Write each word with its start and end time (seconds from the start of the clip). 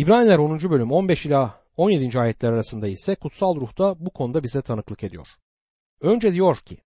İbraniler 0.00 0.38
10. 0.38 0.70
bölüm 0.70 0.92
15 0.92 1.26
ila 1.26 1.54
17. 1.76 2.20
ayetler 2.20 2.52
arasında 2.52 2.88
ise 2.88 3.14
kutsal 3.14 3.56
ruhta 3.56 3.94
bu 3.98 4.10
konuda 4.10 4.42
bize 4.42 4.62
tanıklık 4.62 5.04
ediyor. 5.04 5.28
Önce 6.00 6.34
diyor 6.34 6.56
ki, 6.56 6.78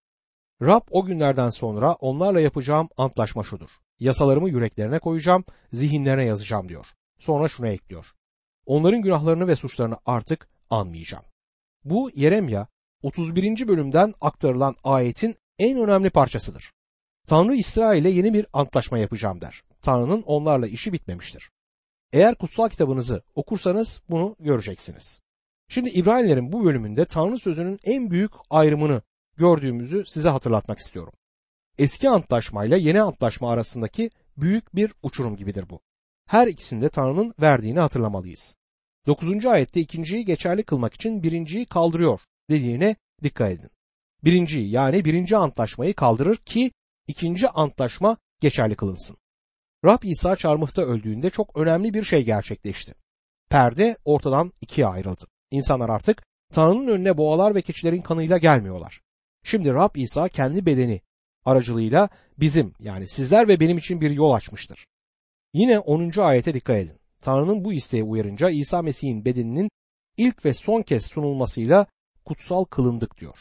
Rab 0.63 0.81
o 0.91 1.05
günlerden 1.05 1.49
sonra 1.49 1.93
onlarla 1.93 2.41
yapacağım 2.41 2.89
antlaşma 2.97 3.45
şudur. 3.45 3.71
Yasalarımı 3.99 4.51
yüreklerine 4.51 4.99
koyacağım, 4.99 5.45
zihinlerine 5.73 6.25
yazacağım 6.25 6.69
diyor. 6.69 6.87
Sonra 7.19 7.49
şunu 7.49 7.69
ekliyor. 7.69 8.07
Onların 8.67 9.03
günahlarını 9.03 9.47
ve 9.47 9.57
suçlarını 9.57 9.97
artık 10.07 10.49
anmayacağım. 10.71 11.25
Bu 11.85 12.11
Yeremya 12.15 12.67
31. 13.03 13.69
bölümden 13.69 14.15
aktarılan 14.21 14.77
ayetin 14.85 15.37
en 15.59 15.79
önemli 15.79 16.11
parçasıdır. 16.11 16.73
Tanrı 17.27 17.55
İsrail'e 17.55 18.11
yeni 18.11 18.35
bir 18.35 18.47
antlaşma 18.53 18.99
yapacağım 18.99 19.41
der. 19.41 19.63
Tanrı'nın 19.83 20.23
onlarla 20.23 20.67
işi 20.67 20.93
bitmemiştir. 20.93 21.51
Eğer 22.15 22.35
kutsal 22.35 22.69
kitabınızı 22.69 23.23
okursanız 23.35 24.03
bunu 24.11 24.37
göreceksiniz. 24.41 25.21
Şimdi 25.69 25.91
İbranilerin 25.91 26.53
bu 26.53 26.65
bölümünde 26.65 27.05
Tanrı 27.05 27.39
sözünün 27.39 27.79
en 27.85 28.11
büyük 28.11 28.33
ayrımını 28.51 29.03
gördüğümüzü 29.37 30.05
size 30.07 30.29
hatırlatmak 30.29 30.79
istiyorum. 30.79 31.13
Eski 31.79 32.09
antlaşmayla 32.09 32.77
yeni 32.77 33.03
antlaşma 33.03 33.51
arasındaki 33.51 34.11
büyük 34.37 34.77
bir 34.77 34.93
uçurum 35.03 35.37
gibidir 35.37 35.71
bu. 35.71 35.81
Her 36.27 36.47
ikisinde 36.47 36.89
Tanrı'nın 36.89 37.35
verdiğini 37.41 37.81
hatırlamalıyız. 37.81 38.57
9. 39.07 39.47
ayette 39.47 39.81
ikinciyi 39.81 40.25
geçerli 40.25 40.63
kılmak 40.63 40.95
için 40.95 41.23
birinciyi 41.23 41.67
kaldırıyor 41.67 42.21
dediğine 42.51 42.97
dikkat 43.23 43.53
edin. 43.53 43.71
Birinciyi 44.25 44.71
yani 44.71 45.05
birinci 45.05 45.37
antlaşmayı 45.37 45.95
kaldırır 45.95 46.37
ki 46.37 46.73
ikinci 47.07 47.49
antlaşma 47.49 48.17
geçerli 48.41 48.75
kılınsın. 48.75 49.17
Rab 49.85 50.03
İsa 50.03 50.37
çarmıhta 50.37 50.83
öldüğünde 50.83 51.31
çok 51.31 51.57
önemli 51.57 51.95
bir 51.95 52.05
şey 52.05 52.25
gerçekleşti. 52.25 52.95
Perde 53.51 53.97
ortadan 54.05 54.53
ikiye 54.61 54.87
ayrıldı. 54.87 55.25
İnsanlar 55.51 55.89
artık 55.89 56.23
Tanrı'nın 56.53 56.89
önüne 56.89 57.17
boğalar 57.17 57.55
ve 57.55 57.63
keçilerin 57.63 58.01
kanıyla 58.01 58.39
gelmiyorlar. 58.39 59.01
Şimdi 59.45 59.73
Rab 59.73 59.95
İsa 59.95 60.29
kendi 60.29 60.67
bedeni 60.67 61.01
aracılığıyla 61.45 62.09
bizim 62.39 62.73
yani 62.79 63.09
sizler 63.09 63.49
ve 63.49 63.61
benim 63.61 63.79
için 63.79 64.01
bir 64.01 64.11
yol 64.11 64.33
açmıştır. 64.33 64.87
Yine 65.53 65.79
10. 65.79 66.21
ayete 66.21 66.55
dikkat 66.55 66.77
edin. 66.77 66.99
Tanrı'nın 67.21 67.65
bu 67.65 67.73
isteğe 67.73 68.03
uyarınca 68.03 68.51
İsa 68.51 68.83
Mesih'in 68.83 69.25
bedeninin 69.25 69.71
ilk 70.17 70.45
ve 70.45 70.55
son 70.55 70.83
kez 70.83 71.07
sunulmasıyla 71.07 71.87
kutsal 72.25 72.65
kılındık 72.65 73.21
diyor. 73.21 73.39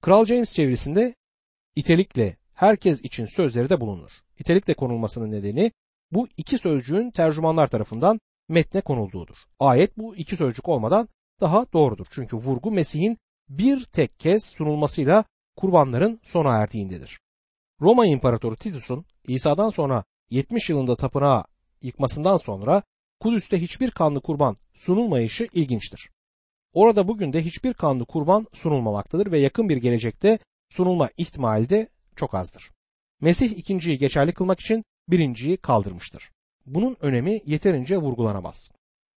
Kral 0.00 0.24
James 0.24 0.54
çevirisinde 0.54 1.14
itelikle 1.76 2.36
herkes 2.54 3.04
için 3.04 3.26
sözleri 3.26 3.70
de 3.70 3.80
bulunur. 3.80 4.10
İtelikle 4.38 4.74
konulmasının 4.74 5.32
nedeni 5.32 5.72
bu 6.12 6.28
iki 6.36 6.58
sözcüğün 6.58 7.10
tercümanlar 7.10 7.68
tarafından 7.68 8.20
metne 8.48 8.80
konulduğudur. 8.80 9.36
Ayet 9.60 9.98
bu 9.98 10.16
iki 10.16 10.36
sözcük 10.36 10.68
olmadan 10.68 11.08
daha 11.40 11.66
doğrudur. 11.72 12.06
Çünkü 12.10 12.36
vurgu 12.36 12.70
Mesih'in 12.70 13.18
bir 13.48 13.84
tek 13.84 14.18
kez 14.18 14.44
sunulmasıyla 14.44 15.24
kurbanların 15.56 16.20
sona 16.22 16.56
erdiğindedir. 16.56 17.20
Roma 17.80 18.06
İmparatoru 18.06 18.56
Titus'un 18.56 19.04
İsa'dan 19.26 19.70
sonra 19.70 20.04
70 20.30 20.70
yılında 20.70 20.96
tapınağı 20.96 21.44
yıkmasından 21.82 22.36
sonra 22.36 22.82
Kudüs'te 23.20 23.60
hiçbir 23.60 23.90
kanlı 23.90 24.20
kurban 24.20 24.56
sunulmayışı 24.74 25.48
ilginçtir. 25.52 26.10
Orada 26.72 27.08
bugün 27.08 27.32
de 27.32 27.44
hiçbir 27.44 27.74
kanlı 27.74 28.06
kurban 28.06 28.46
sunulmamaktadır 28.52 29.32
ve 29.32 29.38
yakın 29.38 29.68
bir 29.68 29.76
gelecekte 29.76 30.38
sunulma 30.68 31.08
ihtimali 31.16 31.68
de 31.68 31.88
çok 32.16 32.34
azdır. 32.34 32.70
Mesih 33.20 33.50
ikinciyi 33.50 33.98
geçerli 33.98 34.32
kılmak 34.32 34.60
için 34.60 34.84
birinciyi 35.08 35.56
kaldırmıştır. 35.56 36.30
Bunun 36.66 36.96
önemi 37.00 37.40
yeterince 37.46 37.96
vurgulanamaz. 37.96 38.70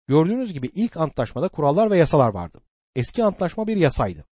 Gördüğünüz 0.08 0.52
gibi 0.52 0.66
ilk 0.66 0.96
antlaşmada 0.96 1.48
kurallar 1.48 1.90
ve 1.90 1.98
yasalar 1.98 2.28
vardı. 2.28 2.60
Eski 2.96 3.24
antlaşma 3.24 3.66
bir 3.66 3.76
yasaydı. 3.76 4.24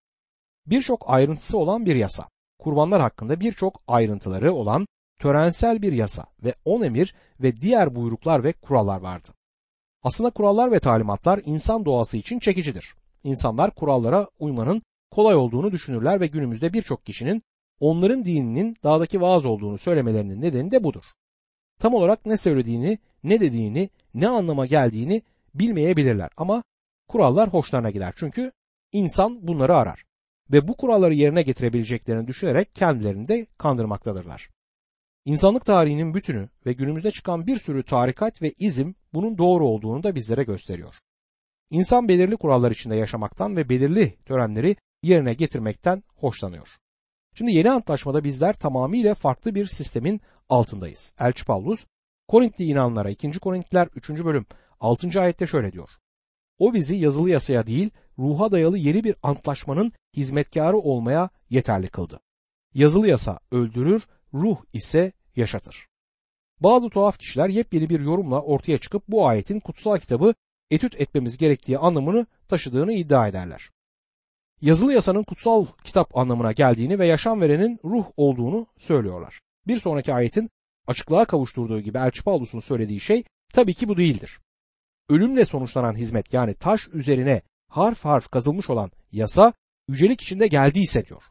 Birçok 0.66 1.04
ayrıntısı 1.10 1.58
olan 1.58 1.86
bir 1.86 1.96
yasa. 1.96 2.30
Kurbanlar 2.60 3.02
hakkında 3.02 3.40
birçok 3.40 3.82
ayrıntıları 3.88 4.54
olan 4.54 4.88
törensel 5.20 5.82
bir 5.82 5.94
yasa 5.94 6.26
ve 6.44 6.54
on 6.66 6.82
emir 6.82 7.16
ve 7.40 7.62
diğer 7.62 7.96
buyruklar 7.96 8.44
ve 8.44 8.54
kurallar 8.54 9.02
vardı. 9.02 9.30
Aslında 10.04 10.30
kurallar 10.30 10.72
ve 10.72 10.80
talimatlar 10.80 11.42
insan 11.46 11.86
doğası 11.86 12.18
için 12.18 12.40
çekicidir. 12.40 12.96
İnsanlar 13.24 13.76
kurallara 13.76 14.28
uymanın 14.40 14.82
kolay 15.12 15.36
olduğunu 15.36 15.72
düşünürler 15.72 16.22
ve 16.22 16.28
günümüzde 16.28 16.74
birçok 16.74 17.06
kişinin 17.06 17.44
onların 17.80 18.26
dininin 18.26 18.78
dağdaki 18.84 19.22
vaaz 19.22 19.46
olduğunu 19.46 19.78
söylemelerinin 19.78 20.42
nedeni 20.42 20.72
de 20.72 20.84
budur. 20.84 21.04
Tam 21.80 21.94
olarak 21.94 22.26
ne 22.26 22.38
söylediğini, 22.38 23.00
ne 23.24 23.40
dediğini, 23.40 23.90
ne 24.14 24.28
anlama 24.28 24.66
geldiğini 24.66 25.22
bilmeyebilirler 25.56 26.30
ama 26.38 26.64
kurallar 27.08 27.50
hoşlarına 27.50 27.90
gider 27.90 28.14
çünkü 28.18 28.52
insan 28.92 29.48
bunları 29.48 29.76
arar 29.76 30.04
ve 30.52 30.68
bu 30.68 30.78
kuralları 30.78 31.14
yerine 31.14 31.42
getirebileceklerini 31.42 32.28
düşünerek 32.28 32.76
kendilerini 32.76 33.28
de 33.28 33.46
kandırmaktadırlar. 33.58 34.50
İnsanlık 35.26 35.66
tarihinin 35.66 36.14
bütünü 36.14 36.50
ve 36.66 36.74
günümüzde 36.74 37.12
çıkan 37.12 37.48
bir 37.48 37.58
sürü 37.58 37.84
tarikat 37.84 38.42
ve 38.42 38.54
izim 38.60 38.96
bunun 39.14 39.38
doğru 39.38 39.68
olduğunu 39.68 40.04
da 40.04 40.16
bizlere 40.16 40.44
gösteriyor. 40.44 40.96
İnsan 41.72 42.08
belirli 42.08 42.38
kurallar 42.38 42.72
içinde 42.72 42.96
yaşamaktan 42.96 43.56
ve 43.56 43.70
belirli 43.70 44.16
törenleri 44.26 44.76
yerine 45.04 45.34
getirmekten 45.34 46.04
hoşlanıyor. 46.16 46.68
Şimdi 47.36 47.52
yeni 47.52 47.72
antlaşmada 47.72 48.24
bizler 48.24 48.54
tamamıyla 48.54 49.16
farklı 49.16 49.56
bir 49.56 49.66
sistemin 49.66 50.22
altındayız. 50.50 51.14
Elçi 51.20 51.46
Paulus 51.46 51.86
Korintli 52.28 52.66
inanlara 52.66 53.10
2. 53.10 53.40
Korintliler 53.40 53.88
3. 53.96 54.10
bölüm 54.10 54.46
6. 54.80 55.22
ayette 55.22 55.48
şöyle 55.48 55.72
diyor. 55.72 55.90
O 56.58 56.74
bizi 56.74 56.96
yazılı 56.96 57.30
yasaya 57.30 57.68
değil 57.68 57.90
ruha 58.20 58.52
dayalı 58.52 58.78
yeni 58.78 59.04
bir 59.04 59.16
antlaşmanın 59.24 59.92
hizmetkarı 60.16 60.78
olmaya 60.78 61.30
yeterli 61.50 61.88
kıldı. 61.88 62.20
Yazılı 62.74 63.08
yasa 63.08 63.40
öldürür, 63.52 64.08
ruh 64.34 64.58
ise 64.74 65.12
yaşatır. 65.36 65.88
Bazı 66.60 66.90
tuhaf 66.90 67.20
kişiler 67.20 67.50
yepyeni 67.50 67.90
bir 67.90 68.00
yorumla 68.00 68.42
ortaya 68.42 68.78
çıkıp 68.78 69.04
bu 69.08 69.28
ayetin 69.28 69.60
kutsal 69.60 69.98
kitabı 69.98 70.34
etüt 70.72 71.02
etmemiz 71.02 71.38
gerektiği 71.38 71.78
anlamını 71.78 72.26
taşıdığını 72.48 72.94
iddia 72.94 73.28
ederler. 73.28 73.70
Yazılı 74.62 74.94
yasanın 74.94 75.24
kutsal 75.24 75.66
kitap 75.84 76.18
anlamına 76.18 76.52
geldiğini 76.52 77.00
ve 77.00 77.08
yaşam 77.08 77.42
verenin 77.42 77.80
ruh 77.84 78.06
olduğunu 78.18 78.68
söylüyorlar. 78.78 79.40
Bir 79.68 79.78
sonraki 79.78 80.14
ayetin 80.14 80.50
açıklığa 80.88 81.26
kavuşturduğu 81.26 81.80
gibi 81.80 81.98
Elçi 81.98 82.24
Paulus'un 82.24 82.60
söylediği 82.60 83.00
şey 83.00 83.24
tabii 83.54 83.74
ki 83.74 83.88
bu 83.88 83.98
değildir. 83.98 84.40
Ölümle 85.10 85.46
sonuçlanan 85.46 85.96
hizmet 85.96 86.34
yani 86.34 86.54
taş 86.54 86.88
üzerine 86.94 87.42
harf 87.68 88.06
harf 88.06 88.30
kazılmış 88.30 88.70
olan 88.70 88.92
yasa 89.12 89.54
yücelik 89.88 90.22
içinde 90.22 90.48
geldiyse 90.48 91.06
diyor. 91.06 91.24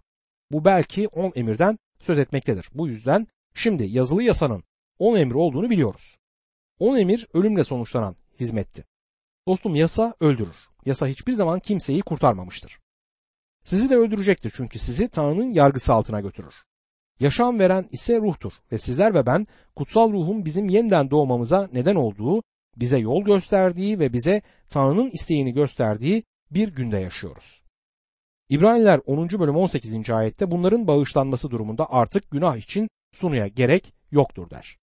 Bu 0.53 0.65
belki 0.65 1.09
on 1.09 1.33
emirden 1.34 1.78
söz 2.00 2.19
etmektedir. 2.19 2.69
Bu 2.75 2.89
yüzden 2.89 3.27
şimdi 3.55 3.84
yazılı 3.84 4.22
yasanın 4.22 4.65
on 4.99 5.16
emir 5.16 5.34
olduğunu 5.34 5.71
biliyoruz. 5.71 6.16
On 6.78 6.97
emir 6.97 7.27
ölümle 7.34 7.65
sonuçlanan 7.65 8.16
hizmetti. 8.41 8.84
Dostum 9.49 9.75
yasa 9.75 10.15
öldürür. 10.21 10.56
Yasa 10.87 11.06
hiçbir 11.06 11.33
zaman 11.33 11.60
kimseyi 11.60 12.03
kurtarmamıştır. 12.03 12.78
Sizi 13.69 13.91
de 13.91 13.97
öldürecektir 13.97 14.53
çünkü 14.55 14.79
sizi 14.79 15.09
Tanrı'nın 15.09 15.53
yargısı 15.53 15.93
altına 15.93 16.21
götürür. 16.21 16.55
Yaşam 17.21 17.59
veren 17.59 17.89
ise 17.93 18.21
ruhtur 18.21 18.53
ve 18.73 18.79
sizler 18.79 19.15
ve 19.15 19.27
ben 19.27 19.47
kutsal 19.77 20.12
ruhun 20.12 20.45
bizim 20.45 20.69
yeniden 20.69 21.11
doğmamıza 21.11 21.69
neden 21.73 21.95
olduğu, 21.95 22.43
bize 22.77 22.99
yol 22.99 23.25
gösterdiği 23.25 23.99
ve 23.99 24.12
bize 24.12 24.43
Tanrı'nın 24.71 25.11
isteğini 25.11 25.53
gösterdiği 25.53 26.23
bir 26.51 26.69
günde 26.69 26.99
yaşıyoruz. 26.99 27.62
İbraniler 28.49 29.01
10. 29.07 29.28
bölüm 29.28 29.57
18. 29.57 30.11
ayette 30.11 30.51
bunların 30.51 30.87
bağışlanması 30.87 31.51
durumunda 31.51 31.93
artık 31.93 32.31
günah 32.31 32.57
için 32.57 32.89
sunuya 33.15 33.47
gerek 33.47 33.93
yoktur 34.11 34.51
der. 34.51 34.77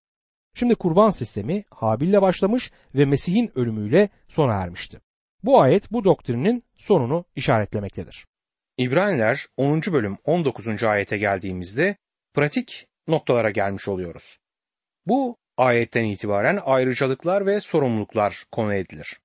Şimdi 0.54 0.74
kurban 0.74 1.10
sistemi 1.10 1.64
Habil'le 1.70 2.22
başlamış 2.22 2.72
ve 2.94 3.04
Mesih'in 3.04 3.58
ölümüyle 3.58 4.08
sona 4.28 4.52
ermişti. 4.52 5.00
Bu 5.44 5.60
ayet 5.60 5.92
bu 5.92 6.04
doktrinin 6.04 6.64
sonunu 6.76 7.24
işaretlemektedir. 7.36 8.26
İbraniler 8.78 9.46
10. 9.56 9.82
bölüm 9.92 10.18
19. 10.24 10.84
ayete 10.84 11.18
geldiğimizde 11.18 11.96
pratik 12.34 12.86
noktalara 13.08 13.50
gelmiş 13.50 13.88
oluyoruz. 13.88 14.38
Bu 15.06 15.36
ayetten 15.56 16.04
itibaren 16.04 16.60
ayrıcalıklar 16.64 17.46
ve 17.46 17.60
sorumluluklar 17.60 18.44
konu 18.52 18.74
edilir. 18.74 19.20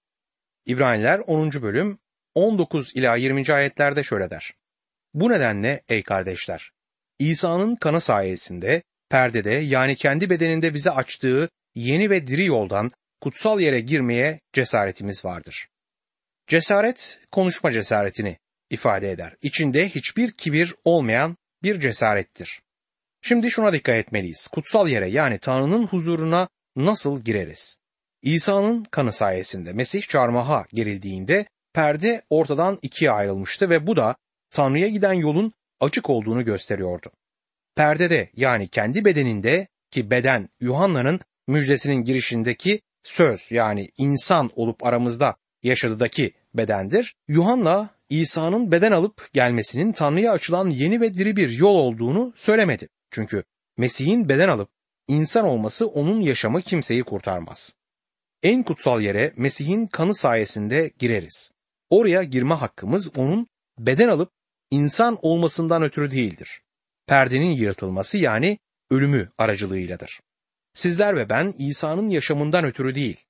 İbraniler 0.65 1.19
10. 1.19 1.51
bölüm 1.51 1.97
19 2.35 2.95
ila 2.95 3.15
20. 3.15 3.53
ayetlerde 3.53 4.03
şöyle 4.03 4.29
der. 4.29 4.53
Bu 5.13 5.29
nedenle 5.29 5.81
ey 5.89 6.03
kardeşler, 6.03 6.71
İsa'nın 7.19 7.75
kanı 7.75 8.01
sayesinde 8.01 8.83
perdede 9.09 9.53
yani 9.53 9.95
kendi 9.95 10.29
bedeninde 10.29 10.73
bize 10.73 10.91
açtığı 10.91 11.49
yeni 11.75 12.09
ve 12.09 12.27
diri 12.27 12.45
yoldan 12.45 12.91
kutsal 13.21 13.59
yere 13.59 13.81
girmeye 13.81 14.39
cesaretimiz 14.53 15.25
vardır. 15.25 15.67
Cesaret 16.47 17.19
konuşma 17.31 17.71
cesaretini 17.71 18.37
ifade 18.71 19.11
eder. 19.11 19.35
İçinde 19.41 19.89
hiçbir 19.89 20.31
kibir 20.31 20.75
olmayan 20.85 21.37
bir 21.63 21.79
cesarettir. 21.79 22.61
Şimdi 23.21 23.51
şuna 23.51 23.73
dikkat 23.73 23.95
etmeliyiz. 23.95 24.47
Kutsal 24.47 24.89
yere 24.89 25.09
yani 25.09 25.37
Tanrı'nın 25.37 25.87
huzuruna 25.87 26.49
nasıl 26.75 27.21
gireriz? 27.21 27.77
İsa'nın 28.21 28.83
kanı 28.83 29.13
sayesinde 29.13 29.73
Mesih 29.73 30.01
çarmıha 30.01 30.65
gerildiğinde 30.73 31.45
perde 31.73 32.21
ortadan 32.29 32.79
ikiye 32.81 33.11
ayrılmıştı 33.11 33.69
ve 33.69 33.87
bu 33.87 33.95
da 33.97 34.15
Tanrı'ya 34.51 34.87
giden 34.87 35.13
yolun 35.13 35.53
açık 35.79 36.09
olduğunu 36.09 36.43
gösteriyordu. 36.43 37.11
Perdede 37.75 38.29
yani 38.35 38.67
kendi 38.67 39.05
bedeninde 39.05 39.67
ki 39.91 40.11
beden 40.11 40.49
Yuhanna'nın 40.59 41.19
müjdesinin 41.47 42.03
girişindeki 42.03 42.81
söz 43.03 43.51
yani 43.51 43.89
insan 43.97 44.49
olup 44.55 44.85
aramızda 44.85 45.35
yaşadıdaki 45.63 46.33
bedendir. 46.53 47.15
Yuhanna 47.27 47.89
İsa'nın 48.09 48.71
beden 48.71 48.91
alıp 48.91 49.29
gelmesinin 49.33 49.91
Tanrı'ya 49.91 50.31
açılan 50.31 50.69
yeni 50.69 51.01
ve 51.01 51.13
diri 51.13 51.35
bir 51.35 51.49
yol 51.49 51.75
olduğunu 51.75 52.33
söylemedi. 52.35 52.89
Çünkü 53.11 53.43
Mesih'in 53.77 54.29
beden 54.29 54.49
alıp 54.49 54.69
insan 55.07 55.45
olması 55.45 55.87
onun 55.87 56.21
yaşamı 56.21 56.61
kimseyi 56.61 57.03
kurtarmaz. 57.03 57.75
En 58.43 58.63
kutsal 58.63 59.01
yere 59.01 59.33
Mesih'in 59.37 59.87
kanı 59.87 60.15
sayesinde 60.15 60.91
gireriz. 60.99 61.51
Oraya 61.89 62.23
girme 62.23 62.53
hakkımız 62.53 63.17
onun 63.17 63.47
beden 63.79 64.07
alıp 64.07 64.31
insan 64.71 65.17
olmasından 65.21 65.83
ötürü 65.83 66.11
değildir. 66.11 66.61
Perdenin 67.07 67.51
yırtılması 67.51 68.17
yani 68.17 68.59
ölümü 68.91 69.29
aracılığıyladır. 69.37 70.19
Sizler 70.73 71.15
ve 71.15 71.29
ben 71.29 71.53
İsa'nın 71.57 72.09
yaşamından 72.09 72.65
ötürü 72.65 72.95
değil, 72.95 73.23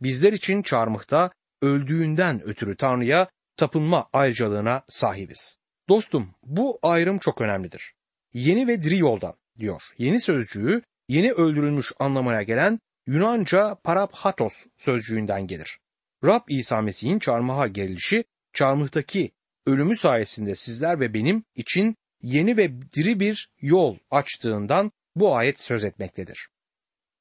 bizler 0.00 0.32
için 0.32 0.62
çarmıhta 0.62 1.30
öldüğünden 1.66 2.42
ötürü 2.44 2.76
Tanrı'ya 2.76 3.28
tapınma 3.56 4.08
ayrıcalığına 4.12 4.82
sahibiz. 4.88 5.56
Dostum 5.88 6.34
bu 6.42 6.78
ayrım 6.82 7.18
çok 7.18 7.40
önemlidir. 7.40 7.94
Yeni 8.32 8.66
ve 8.66 8.82
diri 8.82 8.98
yoldan 8.98 9.34
diyor. 9.58 9.82
Yeni 9.98 10.20
sözcüğü 10.20 10.82
yeni 11.08 11.32
öldürülmüş 11.32 11.92
anlamına 11.98 12.42
gelen 12.42 12.80
Yunanca 13.06 13.74
paraphatos 13.84 14.66
sözcüğünden 14.78 15.46
gelir. 15.46 15.78
Rab 16.24 16.40
İsa 16.48 16.80
Mesih'in 16.80 17.18
çarmıha 17.18 17.66
gerilişi, 17.66 18.24
çarmıhtaki 18.52 19.30
ölümü 19.66 19.96
sayesinde 19.96 20.54
sizler 20.54 21.00
ve 21.00 21.14
benim 21.14 21.44
için 21.54 21.96
yeni 22.22 22.56
ve 22.56 22.82
diri 22.82 23.20
bir 23.20 23.50
yol 23.60 23.96
açtığından 24.10 24.90
bu 25.16 25.36
ayet 25.36 25.60
söz 25.60 25.84
etmektedir. 25.84 26.48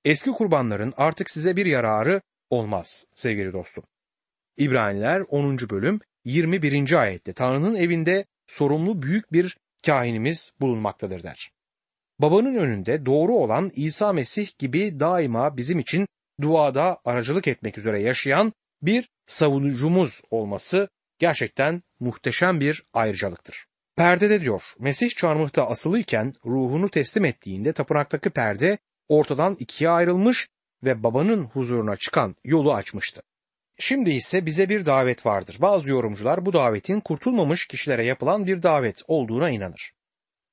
Eski 0.06 0.31
kurbanların 0.31 0.94
artık 0.98 1.30
size 1.30 1.56
bir 1.56 1.65
yararı 1.65 2.21
olmaz 2.50 3.06
sevgili 3.15 3.53
dostum. 3.53 3.83
İbraniler 4.57 5.24
10. 5.30 5.57
bölüm 5.57 6.00
21. 6.25 7.02
ayette 7.02 7.34
Tanrı'nın 7.34 7.75
evinde 7.75 8.25
sorumlu 8.48 9.02
büyük 9.02 9.34
bir 9.34 9.57
kahinimiz 9.86 10.52
bulunmaktadır 10.62 11.24
der. 11.24 11.52
Babanın 12.19 12.56
önünde 12.56 13.06
doğru 13.06 13.34
olan 13.34 13.72
İsa 13.75 14.13
Mesih 14.13 14.48
gibi 14.60 15.00
daima 15.00 15.57
bizim 15.57 15.80
için 15.80 16.07
duada 16.42 17.00
aracılık 17.06 17.48
etmek 17.48 17.78
üzere 17.78 18.02
yaşayan 18.02 18.54
bir 18.81 19.10
savunucumuz 19.28 20.22
olması 20.31 20.90
gerçekten 21.19 21.84
muhteşem 22.00 22.60
bir 22.60 22.84
ayrıcalıktır. 22.94 23.66
Perdede 23.96 24.42
diyor, 24.42 24.63
Mesih 24.80 25.10
çarmıhta 25.10 25.69
asılıyken 25.69 26.34
ruhunu 26.46 26.90
teslim 26.90 27.25
ettiğinde 27.25 27.74
tapınaktaki 27.74 28.30
perde 28.30 28.78
ortadan 29.08 29.56
ikiye 29.60 29.90
ayrılmış 29.90 30.48
ve 30.84 31.04
babanın 31.04 31.44
huzuruna 31.44 31.98
çıkan 31.98 32.36
yolu 32.44 32.74
açmıştı. 32.74 33.22
Şimdi 33.80 34.12
ise 34.12 34.45
bize 34.45 34.69
bir 34.69 34.86
davet 34.86 35.25
vardır. 35.25 35.57
Bazı 35.60 35.92
yorumcular 35.92 36.45
bu 36.45 36.54
davetin 36.54 37.00
kurtulmamış 37.00 37.68
kişilere 37.68 38.06
yapılan 38.06 38.48
bir 38.48 38.63
davet 38.63 39.01
olduğuna 39.07 39.50
inanır. 39.50 39.92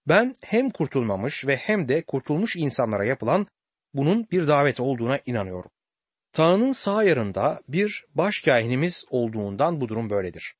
Ben 0.08 0.34
hem 0.44 0.70
kurtulmamış 0.70 1.46
ve 1.46 1.56
hem 1.56 1.88
de 1.88 2.02
kurtulmuş 2.02 2.56
insanlara 2.56 3.04
yapılan 3.04 3.46
bunun 3.94 4.26
bir 4.30 4.46
davet 4.46 4.80
olduğuna 4.80 5.20
inanıyorum. 5.26 5.70
Tanrı'nın 6.32 6.72
sağ 6.72 7.02
yarında 7.02 7.60
bir 7.68 8.04
başkahinimiz 8.14 9.04
olduğundan 9.10 9.80
bu 9.80 9.88
durum 9.88 10.10
böyledir. 10.10 10.54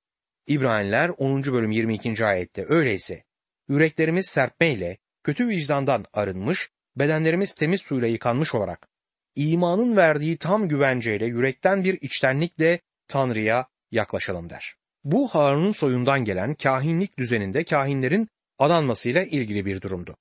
İbraniler 0.46 1.08
10. 1.08 1.44
bölüm 1.44 1.70
22. 1.70 2.24
ayette 2.24 2.64
öyleyse 2.68 3.24
yüreklerimiz 3.68 4.26
serpmeyle 4.26 4.98
kötü 5.24 5.48
vicdandan 5.48 6.04
arınmış, 6.12 6.70
bedenlerimiz 6.96 7.54
temiz 7.54 7.80
suyla 7.80 8.08
yıkanmış 8.08 8.54
olarak 8.54 8.88
imanın 9.36 9.96
verdiği 9.96 10.36
tam 10.36 10.68
güvenceyle 10.68 11.26
yürekten 11.26 11.84
bir 11.84 11.98
içtenlikle 12.00 12.80
Tanrı'ya 13.08 13.66
yaklaşalım 13.90 14.50
der. 14.50 14.74
Bu 15.04 15.28
Harun'un 15.28 15.72
soyundan 15.72 16.24
gelen 16.24 16.54
kahinlik 16.54 17.18
düzeninde 17.18 17.64
kahinlerin 17.64 18.28
adanmasıyla 18.58 19.22
ilgili 19.22 19.66
bir 19.66 19.80
durumdu. 19.80 20.16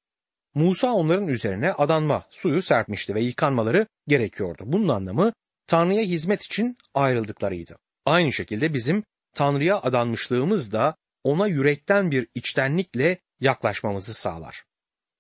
Musa 0.56 0.94
onların 0.94 1.28
üzerine 1.28 1.74
adanma 1.74 2.26
suyu 2.30 2.62
serpmişti 2.62 3.16
ve 3.16 3.22
yıkanmaları 3.22 3.88
gerekiyordu. 4.08 4.64
Bunun 4.66 4.88
anlamı 4.88 5.34
Tanrı'ya 5.68 6.04
hizmet 6.04 6.44
için 6.44 6.78
ayrıldıklarıydı. 6.94 7.78
Aynı 8.06 8.34
şekilde 8.34 8.74
bizim 8.74 9.04
Tanrı'ya 9.36 9.82
adanmışlığımız 9.82 10.72
da 10.72 10.96
ona 11.24 11.48
yürekten 11.48 12.12
bir 12.12 12.28
içtenlikle 12.36 13.18
yaklaşmamızı 13.40 14.14
sağlar. 14.14 14.64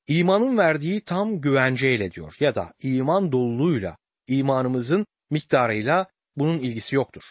İmanın 0.07 0.57
verdiği 0.57 1.01
tam 1.01 1.41
güvenceyle 1.41 2.11
diyor 2.11 2.35
ya 2.39 2.55
da 2.55 2.73
iman 2.81 3.31
doluluğuyla, 3.31 3.97
imanımızın 4.27 5.05
miktarıyla 5.29 6.07
bunun 6.35 6.59
ilgisi 6.59 6.95
yoktur. 6.95 7.23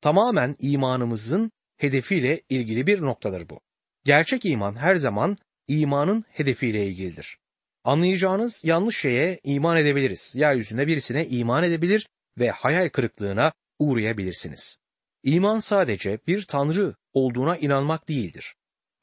Tamamen 0.00 0.56
imanımızın 0.58 1.50
hedefiyle 1.76 2.40
ilgili 2.48 2.86
bir 2.86 3.02
noktadır 3.02 3.48
bu. 3.48 3.60
Gerçek 4.04 4.44
iman 4.44 4.76
her 4.76 4.96
zaman 4.96 5.36
imanın 5.68 6.24
hedefiyle 6.28 6.86
ilgilidir. 6.86 7.38
Anlayacağınız 7.84 8.64
yanlış 8.64 9.00
şeye 9.00 9.40
iman 9.44 9.76
edebiliriz. 9.76 10.32
Yeryüzünde 10.34 10.86
birisine 10.86 11.26
iman 11.28 11.64
edebilir 11.64 12.08
ve 12.38 12.50
hayal 12.50 12.88
kırıklığına 12.88 13.52
uğrayabilirsiniz. 13.78 14.78
İman 15.22 15.60
sadece 15.60 16.18
bir 16.26 16.42
tanrı 16.42 16.94
olduğuna 17.12 17.56
inanmak 17.56 18.08
değildir. 18.08 18.54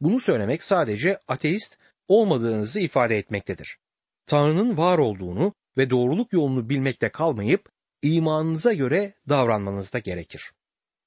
Bunu 0.02 0.20
söylemek 0.20 0.64
sadece 0.64 1.20
ateist 1.28 1.78
olmadığınızı 2.08 2.80
ifade 2.80 3.18
etmektedir. 3.18 3.78
Tanrı'nın 4.26 4.78
var 4.78 4.98
olduğunu 4.98 5.54
ve 5.78 5.90
doğruluk 5.90 6.34
yolunu 6.34 6.70
bilmekte 6.70 7.10
kalmayıp 7.10 7.70
imanınıza 8.02 8.74
göre 8.74 9.14
davranmanız 9.30 9.94
da 9.94 10.00
gerekir. 10.00 10.52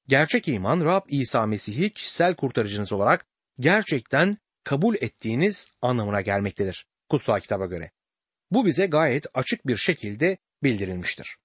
Gerçek 0.09 0.49
iman 0.49 0.85
Rab 0.85 1.03
İsa 1.09 1.47
Mesih'i 1.47 1.91
kişisel 1.91 2.35
kurtarıcınız 2.35 2.93
olarak 2.93 3.27
gerçekten 3.61 4.35
kabul 4.65 4.95
ettiğiniz 4.95 5.69
anlamına 5.83 6.21
gelmektedir 6.21 6.87
kutsal 7.09 7.41
kitaba 7.41 7.67
göre. 7.67 7.91
Bu 8.51 8.67
bize 8.67 8.87
gayet 8.87 9.27
açık 9.35 9.67
bir 9.67 9.77
şekilde 9.77 10.39
bildirilmiştir. 10.63 11.37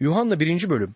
Yuhanna 0.00 0.40
1. 0.40 0.68
bölüm 0.68 0.94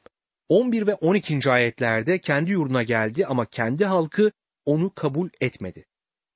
11 0.48 0.86
ve 0.86 0.94
12. 0.94 1.50
ayetlerde 1.50 2.18
kendi 2.18 2.50
yurduna 2.50 2.82
geldi 2.82 3.26
ama 3.26 3.46
kendi 3.46 3.84
halkı 3.84 4.32
onu 4.64 4.94
kabul 4.94 5.28
etmedi. 5.40 5.86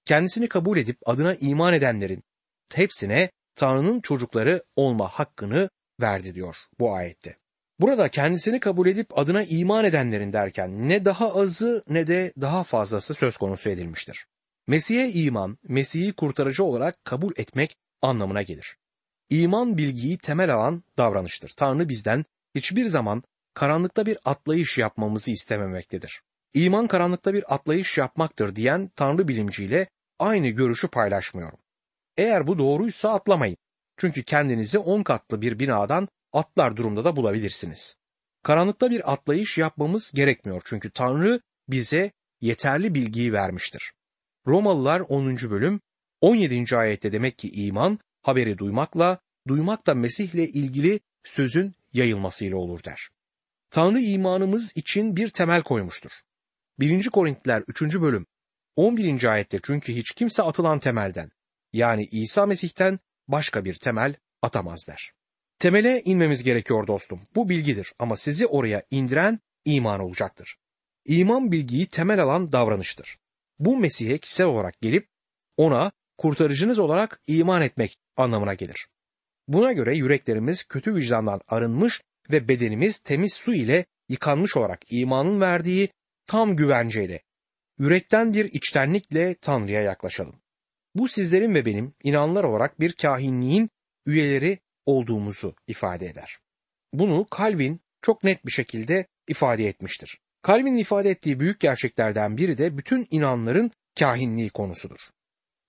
Kendisini 0.04 0.48
kabul 0.48 0.78
edip 0.78 0.98
adına 1.06 1.34
iman 1.34 1.74
edenlerin 1.74 2.24
hepsine 2.74 3.30
Tanrı'nın 3.56 4.00
çocukları 4.00 4.64
olma 4.76 5.08
hakkını 5.08 5.70
verdi 6.00 6.34
diyor 6.34 6.56
bu 6.80 6.94
ayette. 6.94 7.36
Burada 7.80 8.08
kendisini 8.08 8.60
kabul 8.60 8.86
edip 8.86 9.18
adına 9.18 9.42
iman 9.42 9.84
edenlerin 9.84 10.32
derken 10.32 10.88
ne 10.88 11.04
daha 11.04 11.34
azı 11.34 11.84
ne 11.88 12.08
de 12.08 12.32
daha 12.40 12.64
fazlası 12.64 13.14
söz 13.14 13.36
konusu 13.36 13.70
edilmiştir. 13.70 14.26
Mesih'e 14.66 15.12
iman, 15.12 15.58
Mesih'i 15.62 16.12
kurtarıcı 16.12 16.64
olarak 16.64 17.04
kabul 17.04 17.32
etmek 17.36 17.76
anlamına 18.02 18.42
gelir. 18.42 18.76
İman 19.30 19.78
bilgiyi 19.78 20.18
temel 20.18 20.54
alan 20.54 20.84
davranıştır. 20.96 21.52
Tanrı 21.56 21.88
bizden 21.88 22.24
hiçbir 22.54 22.86
zaman 22.86 23.22
karanlıkta 23.54 24.06
bir 24.06 24.18
atlayış 24.24 24.78
yapmamızı 24.78 25.30
istememektedir. 25.30 26.22
İman 26.54 26.86
karanlıkta 26.86 27.34
bir 27.34 27.54
atlayış 27.54 27.98
yapmaktır 27.98 28.56
diyen 28.56 28.90
Tanrı 28.96 29.28
bilimciyle 29.28 29.86
aynı 30.18 30.48
görüşü 30.48 30.88
paylaşmıyorum. 30.88 31.58
Eğer 32.16 32.46
bu 32.46 32.58
doğruysa 32.58 33.12
atlamayın. 33.12 33.56
Çünkü 33.96 34.22
kendinizi 34.22 34.78
on 34.78 35.02
katlı 35.02 35.42
bir 35.42 35.58
binadan 35.58 36.08
atlar 36.32 36.76
durumda 36.76 37.04
da 37.04 37.16
bulabilirsiniz. 37.16 37.96
Karanlıkta 38.42 38.90
bir 38.90 39.12
atlayış 39.12 39.58
yapmamız 39.58 40.12
gerekmiyor 40.12 40.62
çünkü 40.64 40.90
Tanrı 40.90 41.40
bize 41.68 42.12
yeterli 42.40 42.94
bilgiyi 42.94 43.32
vermiştir. 43.32 43.92
Romalılar 44.46 45.00
10. 45.00 45.36
bölüm 45.36 45.80
17. 46.20 46.76
ayette 46.76 47.12
demek 47.12 47.38
ki 47.38 47.50
iman 47.52 47.98
haberi 48.22 48.58
duymakla, 48.58 49.18
duymak 49.48 49.86
da 49.86 49.94
Mesih'le 49.94 50.48
ilgili 50.54 51.00
sözün 51.24 51.74
yayılmasıyla 51.92 52.56
olur 52.56 52.84
der. 52.84 53.08
Tanrı 53.70 54.00
imanımız 54.00 54.72
için 54.76 55.16
bir 55.16 55.28
temel 55.28 55.62
koymuştur. 55.62 56.12
1. 56.78 57.08
Korintiler 57.08 57.62
3. 57.68 57.82
bölüm 57.82 58.26
11. 58.76 59.24
ayette 59.24 59.60
çünkü 59.62 59.94
hiç 59.94 60.12
kimse 60.12 60.42
atılan 60.42 60.78
temelden 60.78 61.30
yani 61.72 62.08
İsa 62.10 62.46
Mesih'ten 62.46 62.98
başka 63.28 63.64
bir 63.64 63.74
temel 63.74 64.14
atamaz 64.42 64.86
der. 64.88 65.12
Temele 65.58 66.02
inmemiz 66.04 66.44
gerekiyor 66.44 66.86
dostum. 66.86 67.20
Bu 67.34 67.48
bilgidir 67.48 67.92
ama 67.98 68.16
sizi 68.16 68.46
oraya 68.46 68.82
indiren 68.90 69.40
iman 69.64 70.00
olacaktır. 70.00 70.56
İman 71.04 71.52
bilgiyi 71.52 71.86
temel 71.86 72.22
alan 72.22 72.52
davranıştır. 72.52 73.18
Bu 73.58 73.76
Mesih'e 73.76 74.18
kişisel 74.18 74.46
olarak 74.46 74.80
gelip 74.80 75.08
ona 75.56 75.92
kurtarıcınız 76.18 76.78
olarak 76.78 77.20
iman 77.26 77.62
etmek 77.62 77.98
anlamına 78.16 78.54
gelir. 78.54 78.88
Buna 79.48 79.72
göre 79.72 79.96
yüreklerimiz 79.96 80.64
kötü 80.64 80.94
vicdandan 80.94 81.40
arınmış 81.48 82.02
ve 82.30 82.48
bedenimiz 82.48 82.98
temiz 82.98 83.32
su 83.32 83.54
ile 83.54 83.86
yıkanmış 84.08 84.56
olarak 84.56 84.80
imanın 84.90 85.40
verdiği 85.40 85.90
tam 86.26 86.56
güvenceyle, 86.56 87.22
yürekten 87.78 88.34
bir 88.34 88.44
içtenlikle 88.44 89.34
Tanrı'ya 89.34 89.82
yaklaşalım. 89.82 90.42
Bu 90.94 91.08
sizlerin 91.08 91.54
ve 91.54 91.64
benim 91.64 91.94
inanlar 92.02 92.44
olarak 92.44 92.80
bir 92.80 92.92
kahinliğin 92.92 93.70
üyeleri 94.06 94.58
olduğumuzu 94.86 95.54
ifade 95.66 96.06
eder. 96.06 96.38
Bunu 96.92 97.26
Calvin 97.38 97.80
çok 98.02 98.24
net 98.24 98.46
bir 98.46 98.52
şekilde 98.52 99.06
ifade 99.28 99.66
etmiştir. 99.66 100.18
Calvin'in 100.46 100.78
ifade 100.78 101.10
ettiği 101.10 101.40
büyük 101.40 101.60
gerçeklerden 101.60 102.36
biri 102.36 102.58
de 102.58 102.78
bütün 102.78 103.06
inanların 103.10 103.70
kahinliği 103.98 104.50
konusudur. 104.50 104.98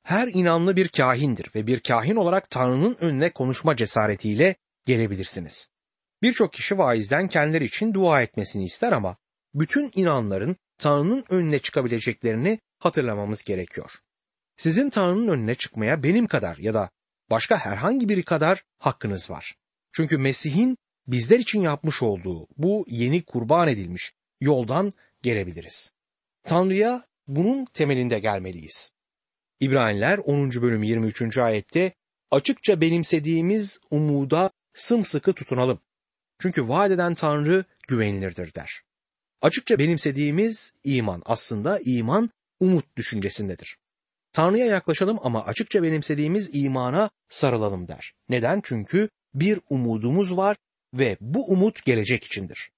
Her 0.04 0.28
inanlı 0.28 0.76
bir 0.76 0.88
kahindir 0.88 1.52
ve 1.56 1.68
bir 1.68 1.80
kahin 1.80 2.16
olarak 2.16 2.50
Tanrı'nın 2.50 2.98
önüne 3.00 3.30
konuşma 3.30 3.76
cesaretiyle 3.76 4.56
gelebilirsiniz. 4.86 5.70
Birçok 6.22 6.54
kişi 6.54 6.78
vaizden 6.78 7.28
kendileri 7.28 7.66
için 7.66 7.94
dua 7.94 8.22
etmesini 8.22 8.64
ister 8.64 8.92
ama 8.92 9.18
bütün 9.54 9.92
inanların 9.96 10.56
Tanrı'nın 10.78 11.26
önüne 11.30 11.60
çıkabileceklerini 11.60 12.60
hatırlamamız 12.80 13.44
gerekiyor. 13.44 13.92
Sizin 14.58 14.90
Tanrı'nın 14.90 15.28
önüne 15.28 15.56
çıkmaya 15.56 16.04
benim 16.04 16.28
kadar 16.28 16.58
ya 16.58 16.74
da 16.74 16.90
başka 17.30 17.58
herhangi 17.58 18.10
biri 18.10 18.24
kadar 18.24 18.64
hakkınız 18.80 19.30
var. 19.30 19.56
Çünkü 19.92 20.18
Mesih'in 20.18 20.78
bizler 21.08 21.40
için 21.40 21.62
yapmış 21.62 22.04
olduğu 22.04 22.48
bu 22.58 22.86
yeni 22.88 23.24
kurban 23.24 23.68
edilmiş 23.68 24.14
yoldan 24.42 24.92
gelebiliriz. 25.22 25.94
Tanrı'ya 26.44 27.06
bunun 27.28 27.66
temelinde 27.66 28.20
gelmeliyiz. 28.20 28.92
İbraniler 29.60 30.18
10. 30.18 30.52
bölüm 30.52 30.84
23. 30.84 31.38
ayette 31.38 31.94
açıkça 32.32 32.82
benimsediğimiz 32.82 33.80
umuda 33.92 34.52
sımsıkı 34.74 35.34
tutunalım. 35.34 35.80
Çünkü 36.40 36.68
vaat 36.68 36.92
eden 36.92 37.16
Tanrı 37.16 37.66
güvenilirdir 37.88 38.56
der. 38.56 38.82
Açıkça 39.44 39.80
benimsediğimiz 39.80 40.74
iman 40.84 41.22
aslında 41.26 41.80
iman 41.86 42.30
umut 42.60 42.98
düşüncesindedir. 42.98 43.78
Tanrı'ya 44.34 44.66
yaklaşalım 44.66 45.20
ama 45.24 45.46
açıkça 45.46 45.84
benimsediğimiz 45.84 46.50
imana 46.54 47.10
sarılalım 47.30 47.88
der. 47.88 48.14
Neden? 48.30 48.62
Çünkü 48.64 49.10
bir 49.34 49.60
umudumuz 49.70 50.38
var 50.38 50.58
ve 50.94 51.18
bu 51.22 51.46
umut 51.46 51.86
gelecek 51.86 52.24
içindir. 52.24 52.72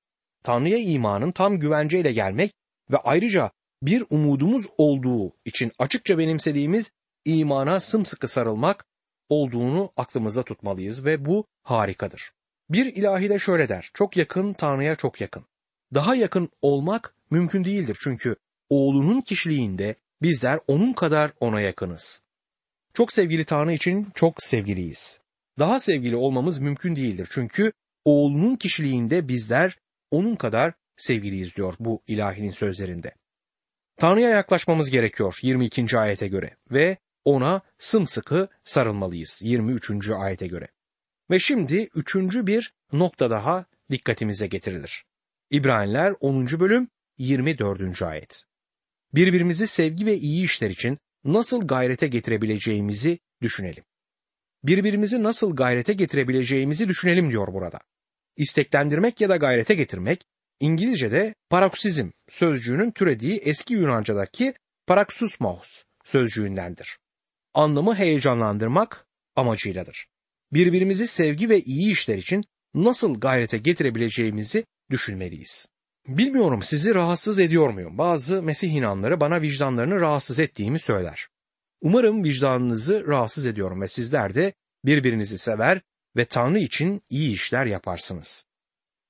Tanrı'ya 0.44 0.78
imanın 0.78 1.32
tam 1.32 1.60
güvenceyle 1.60 2.14
gelmek 2.14 2.54
ve 2.92 2.98
ayrıca 2.98 3.52
bir 3.82 4.04
umudumuz 4.10 4.66
olduğu 4.78 5.34
için 5.46 5.72
açıkça 5.80 6.18
benimsediğimiz 6.18 6.92
imana 7.26 7.80
sımsıkı 7.80 8.28
sarılmak 8.28 8.86
olduğunu 9.30 9.92
aklımızda 9.98 10.44
tutmalıyız 10.44 11.06
ve 11.06 11.26
bu 11.26 11.46
harikadır. 11.64 12.32
Bir 12.70 12.86
ilahi 12.86 13.30
de 13.30 13.40
şöyle 13.40 13.70
der, 13.70 13.90
çok 13.94 14.18
yakın 14.18 14.54
Tanrı'ya 14.54 14.96
çok 14.96 15.22
yakın. 15.22 15.46
Daha 15.94 16.16
yakın 16.16 16.50
olmak 16.62 17.16
mümkün 17.32 17.66
değildir 17.66 17.98
çünkü 18.02 18.36
oğlunun 18.70 19.22
kişiliğinde 19.22 19.96
bizler 20.22 20.60
onun 20.68 20.94
kadar 20.94 21.32
ona 21.40 21.62
yakınız. 21.62 22.22
Çok 22.94 23.14
sevgili 23.14 23.46
Tanrı 23.46 23.74
için 23.74 24.08
çok 24.16 24.44
sevgiliyiz. 24.44 25.20
Daha 25.60 25.80
sevgili 25.80 26.16
olmamız 26.16 26.60
mümkün 26.60 26.96
değildir 26.96 27.28
çünkü 27.32 27.72
oğlunun 28.06 28.56
kişiliğinde 28.56 29.28
bizler 29.28 29.78
onun 30.12 30.36
kadar 30.36 30.74
sevgiliyiz 30.98 31.56
diyor 31.56 31.74
bu 31.80 32.02
ilahinin 32.08 32.52
sözlerinde. 32.52 33.16
Tanrı'ya 33.98 34.30
yaklaşmamız 34.30 34.90
gerekiyor 34.90 35.40
22. 35.42 35.98
ayete 35.98 36.28
göre 36.28 36.56
ve 36.72 36.98
ona 37.26 37.62
sımsıkı 37.80 38.48
sarılmalıyız 38.64 39.42
23. 39.44 40.12
ayete 40.12 40.48
göre. 40.48 40.68
Ve 41.32 41.40
şimdi 41.40 41.90
üçüncü 41.96 42.48
bir 42.48 42.74
nokta 42.94 43.30
daha 43.30 43.66
dikkatimize 43.92 44.48
getirilir. 44.48 45.06
İbraniler 45.50 46.14
10. 46.20 46.48
bölüm 46.48 46.88
24. 47.18 48.02
ayet. 48.02 48.44
Birbirimizi 49.14 49.68
sevgi 49.68 50.06
ve 50.06 50.18
iyi 50.18 50.46
işler 50.46 50.70
için 50.70 50.98
nasıl 51.24 51.68
gayrete 51.68 52.08
getirebileceğimizi 52.08 53.20
düşünelim. 53.42 53.84
Birbirimizi 54.64 55.24
nasıl 55.24 55.56
gayrete 55.56 55.94
getirebileceğimizi 55.94 56.88
düşünelim 56.88 57.30
diyor 57.30 57.54
burada. 57.54 57.80
İsteklendirmek 58.38 59.22
ya 59.22 59.30
da 59.30 59.38
gayrete 59.38 59.76
getirmek 59.76 60.26
İngilizce'de 60.60 61.36
paroksizm 61.50 62.10
sözcüğünün 62.30 62.92
türediği 62.92 63.38
eski 63.38 63.74
Yunanca'daki 63.74 64.54
paraksusmos 64.88 65.84
sözcüğündendir. 66.04 66.98
Anlamı 67.54 67.96
heyecanlandırmak 67.96 69.08
amacıyladır. 69.36 70.08
Birbirimizi 70.54 71.08
sevgi 71.08 71.50
ve 71.50 71.62
iyi 71.62 71.92
işler 71.92 72.18
için 72.18 72.44
nasıl 72.74 73.20
gayrete 73.20 73.58
getirebileceğimizi 73.58 74.66
düşünmeliyiz. 74.92 75.68
Bilmiyorum 76.08 76.64
sizi 76.64 76.96
rahatsız 76.96 77.40
ediyor 77.40 77.70
muyum? 77.70 77.98
Bazı 77.98 78.42
Mesih 78.42 78.72
inanları 78.74 79.20
bana 79.20 79.42
vicdanlarını 79.42 80.02
rahatsız 80.02 80.40
ettiğimi 80.40 80.80
söyler. 80.80 81.28
Umarım 81.82 82.24
vicdanınızı 82.24 83.08
rahatsız 83.08 83.48
ediyorum 83.48 83.82
ve 83.82 83.88
sizler 83.88 84.36
de 84.36 84.54
birbirinizi 84.86 85.38
sever 85.38 85.82
ve 86.16 86.26
Tanrı 86.26 86.60
için 86.60 87.02
iyi 87.10 87.34
işler 87.34 87.66
yaparsınız. 87.66 88.46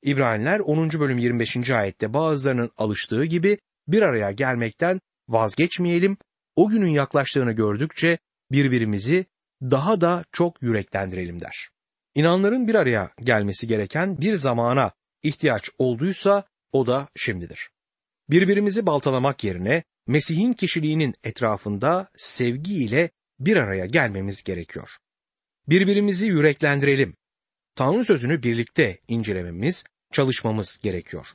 İbraniler 0.04 0.60
10. 0.60 0.90
bölüm 0.92 1.18
25. 1.18 1.70
ayette 1.70 2.14
bazılarının 2.14 2.72
alıştığı 2.78 3.26
gibi 3.26 3.58
bir 3.88 4.02
araya 4.02 4.32
gelmekten 4.32 5.02
vazgeçmeyelim, 5.30 6.18
o 6.56 6.70
günün 6.70 6.90
yaklaştığını 6.90 7.52
gördükçe 7.52 8.18
birbirimizi 8.52 9.26
daha 9.62 10.02
da 10.02 10.26
çok 10.32 10.62
yüreklendirelim 10.62 11.42
der. 11.42 11.70
İnanların 12.16 12.68
bir 12.68 12.76
araya 12.76 13.12
gelmesi 13.24 13.68
gereken 13.68 14.18
bir 14.18 14.34
zamana 14.34 14.92
ihtiyaç 15.26 15.70
olduysa 15.78 16.44
o 16.72 16.88
da 16.88 17.08
şimdidir. 17.16 17.70
Birbirimizi 18.30 18.86
baltalamak 18.86 19.44
yerine 19.44 19.84
Mesih'in 20.08 20.54
kişiliğinin 20.54 21.14
etrafında 21.24 22.10
sevgiyle 22.18 23.10
bir 23.40 23.58
araya 23.58 23.86
gelmemiz 23.86 24.44
gerekiyor. 24.44 24.90
Birbirimizi 25.68 26.28
yüreklendirelim. 26.28 27.16
Tanrı 27.76 28.06
sözünü 28.06 28.44
birlikte 28.44 29.00
incelememiz, 29.08 29.84
çalışmamız 30.12 30.80
gerekiyor. 30.84 31.28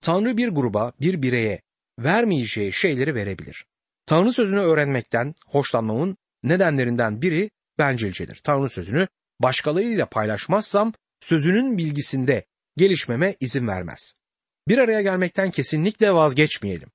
Tanrı 0.00 0.36
bir 0.36 0.48
gruba, 0.48 0.92
bir 1.00 1.22
bireye 1.22 1.62
vermeyeceği 1.98 2.72
şeyleri 2.72 3.14
verebilir. 3.14 3.66
Tanrı 4.06 4.32
sözünü 4.32 4.60
öğrenmekten 4.60 5.34
hoşlanmamın 5.46 6.16
nedenlerinden 6.42 7.22
biri 7.22 7.50
bencilcedir. 7.78 8.40
Tanrı 8.44 8.68
sözünü 8.68 9.08
başkalarıyla 9.40 10.06
paylaşmazsam 10.06 10.92
sözünün 11.20 11.78
bilgisinde 11.78 12.44
gelişmeme 12.76 13.36
izin 13.40 13.68
vermez. 13.68 14.14
Bir 14.68 14.78
araya 14.78 15.02
gelmekten 15.02 15.50
kesinlikle 15.50 16.14
vazgeçmeyelim. 16.14 16.88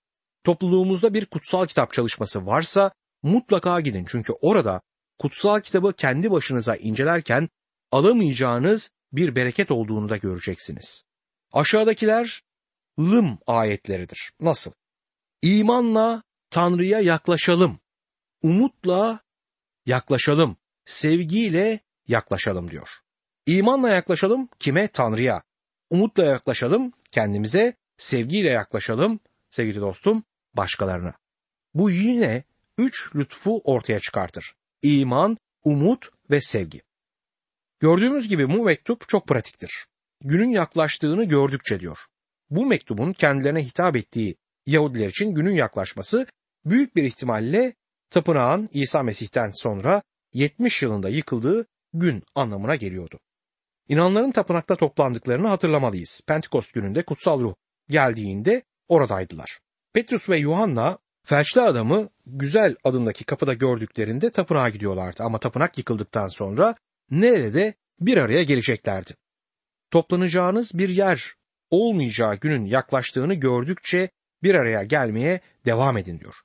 Topluluğumuzda 0.44 1.14
bir 1.14 1.26
kutsal 1.26 1.66
kitap 1.66 1.94
çalışması 1.94 2.46
varsa 2.46 2.92
mutlaka 3.24 3.82
gidin 3.82 4.06
çünkü 4.10 4.34
orada 4.42 4.82
kutsal 5.20 5.60
kitabı 5.60 5.94
kendi 5.94 6.32
başınıza 6.32 6.76
incelerken 6.76 7.50
alamayacağınız 7.92 8.90
bir 9.12 9.36
bereket 9.36 9.72
olduğunu 9.72 10.10
da 10.10 10.18
göreceksiniz. 10.18 11.04
Aşağıdakiler 11.52 12.44
lım 13.00 13.40
ayetleridir. 13.48 14.32
Nasıl? 14.40 14.72
İmanla 15.42 16.24
Tanrı'ya 16.50 17.00
yaklaşalım. 17.00 17.80
Umutla 18.44 19.20
yaklaşalım. 19.86 20.58
Sevgiyle 20.86 21.80
yaklaşalım 22.08 22.72
diyor. 22.72 22.90
İmanla 23.46 23.90
yaklaşalım 23.90 24.50
kime? 24.60 24.88
Tanrı'ya. 24.88 25.44
Umutla 25.90 26.26
yaklaşalım 26.26 26.94
kendimize, 27.12 27.74
sevgiyle 27.98 28.50
yaklaşalım 28.50 29.20
sevgili 29.50 29.82
dostum 29.82 30.24
başkalarına. 30.54 31.14
Bu 31.74 31.90
yine 31.90 32.44
üç 32.78 33.16
lütfu 33.16 33.62
ortaya 33.64 34.00
çıkartır. 34.00 34.56
İman, 34.82 35.38
umut 35.64 36.10
ve 36.32 36.42
sevgi. 36.42 36.82
Gördüğümüz 37.80 38.30
gibi 38.30 38.50
bu 38.50 38.64
mektup 38.64 39.10
çok 39.10 39.28
pratiktir. 39.28 39.86
Günün 40.22 40.50
yaklaştığını 40.50 41.24
gördükçe 41.24 41.80
diyor. 41.80 42.00
Bu 42.50 42.66
mektubun 42.66 43.12
kendilerine 43.12 43.66
hitap 43.66 43.96
ettiği 43.96 44.36
Yahudiler 44.66 45.08
için 45.08 45.34
günün 45.36 45.56
yaklaşması 45.56 46.28
büyük 46.66 46.96
bir 46.96 47.04
ihtimalle 47.04 47.74
tapınağın 48.10 48.70
İsa 48.74 49.04
Mesih'ten 49.04 49.52
sonra 49.52 50.02
70 50.34 50.82
yılında 50.82 51.10
yıkıldığı 51.10 51.66
gün 51.94 52.24
anlamına 52.36 52.76
geliyordu. 52.76 53.20
İnanların 53.90 54.32
tapınakta 54.32 54.76
toplandıklarını 54.76 55.48
hatırlamalıyız. 55.48 56.22
Pentekost 56.28 56.74
gününde 56.74 57.04
kutsal 57.04 57.42
ruh 57.42 57.54
geldiğinde 57.90 58.64
oradaydılar. 58.88 59.60
Petrus 59.94 60.30
ve 60.30 60.38
Yuhanna 60.38 60.98
felçli 61.26 61.62
adamı 61.62 62.10
güzel 62.26 62.76
adındaki 62.84 63.24
kapıda 63.24 63.54
gördüklerinde 63.54 64.30
tapınağa 64.30 64.70
gidiyorlardı 64.70 65.24
ama 65.24 65.40
tapınak 65.40 65.78
yıkıldıktan 65.78 66.28
sonra 66.28 66.76
nerede 67.12 67.74
bir 68.00 68.18
araya 68.18 68.44
geleceklerdi. 68.44 69.12
Toplanacağınız 69.92 70.78
bir 70.78 70.90
yer 70.90 71.36
olmayacağı 71.70 72.36
günün 72.36 72.66
yaklaştığını 72.66 73.34
gördükçe 73.34 74.10
bir 74.44 74.56
araya 74.56 74.84
gelmeye 74.84 75.40
devam 75.66 75.98
edin 75.98 76.20
diyor. 76.20 76.36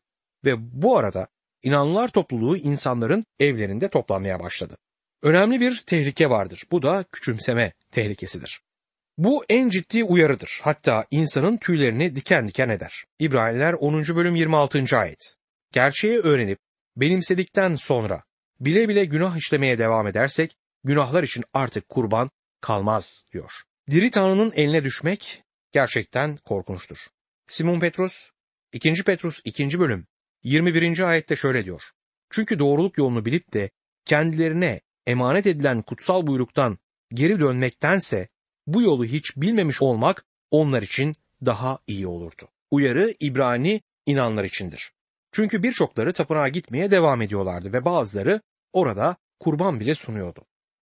Ve 0.44 0.82
bu 0.82 0.98
arada 0.98 1.28
inanlılar 1.62 2.08
topluluğu 2.08 2.56
insanların 2.56 3.24
evlerinde 3.38 3.88
toplanmaya 3.88 4.40
başladı. 4.40 4.76
Önemli 5.24 5.60
bir 5.60 5.82
tehlike 5.86 6.30
vardır. 6.30 6.62
Bu 6.70 6.82
da 6.82 7.04
küçümseme 7.12 7.72
tehlikesidir. 7.92 8.60
Bu 9.18 9.44
en 9.48 9.68
ciddi 9.68 10.04
uyarıdır. 10.04 10.60
Hatta 10.62 11.06
insanın 11.10 11.56
tüylerini 11.56 12.16
diken 12.16 12.48
diken 12.48 12.68
eder. 12.68 13.04
İbraniler 13.18 13.72
10. 13.72 14.02
bölüm 14.16 14.36
26. 14.36 14.84
ayet. 14.96 15.34
Gerçeği 15.72 16.18
öğrenip 16.18 16.58
benimsedikten 16.96 17.74
sonra 17.74 18.22
bile 18.60 18.88
bile 18.88 19.04
günah 19.04 19.36
işlemeye 19.36 19.78
devam 19.78 20.06
edersek 20.06 20.56
günahlar 20.84 21.22
için 21.22 21.44
artık 21.52 21.88
kurban 21.88 22.30
kalmaz 22.60 23.24
diyor. 23.32 23.52
Diri 23.90 24.10
Tanrı'nın 24.10 24.52
eline 24.54 24.84
düşmek 24.84 25.42
gerçekten 25.72 26.36
korkunçtur. 26.36 26.98
Simon 27.48 27.80
Petrus 27.80 28.30
2. 28.72 28.94
Petrus 29.06 29.40
2. 29.44 29.78
bölüm 29.78 30.06
21. 30.42 31.00
ayette 31.00 31.36
şöyle 31.36 31.64
diyor. 31.64 31.82
Çünkü 32.30 32.58
doğruluk 32.58 32.98
yolunu 32.98 33.24
bilip 33.24 33.52
de 33.52 33.70
kendilerine 34.04 34.80
emanet 35.06 35.46
edilen 35.46 35.82
kutsal 35.82 36.26
buyruktan 36.26 36.78
geri 37.14 37.40
dönmektense 37.40 38.28
bu 38.66 38.82
yolu 38.82 39.04
hiç 39.04 39.36
bilmemiş 39.36 39.82
olmak 39.82 40.24
onlar 40.50 40.82
için 40.82 41.16
daha 41.44 41.78
iyi 41.86 42.06
olurdu. 42.06 42.48
Uyarı 42.70 43.14
İbrani 43.20 43.80
inanlar 44.06 44.44
içindir. 44.44 44.92
Çünkü 45.32 45.62
birçokları 45.62 46.12
tapınağa 46.12 46.48
gitmeye 46.48 46.90
devam 46.90 47.22
ediyorlardı 47.22 47.72
ve 47.72 47.84
bazıları 47.84 48.40
orada 48.72 49.16
kurban 49.40 49.80
bile 49.80 49.94
sunuyordu. 49.94 50.44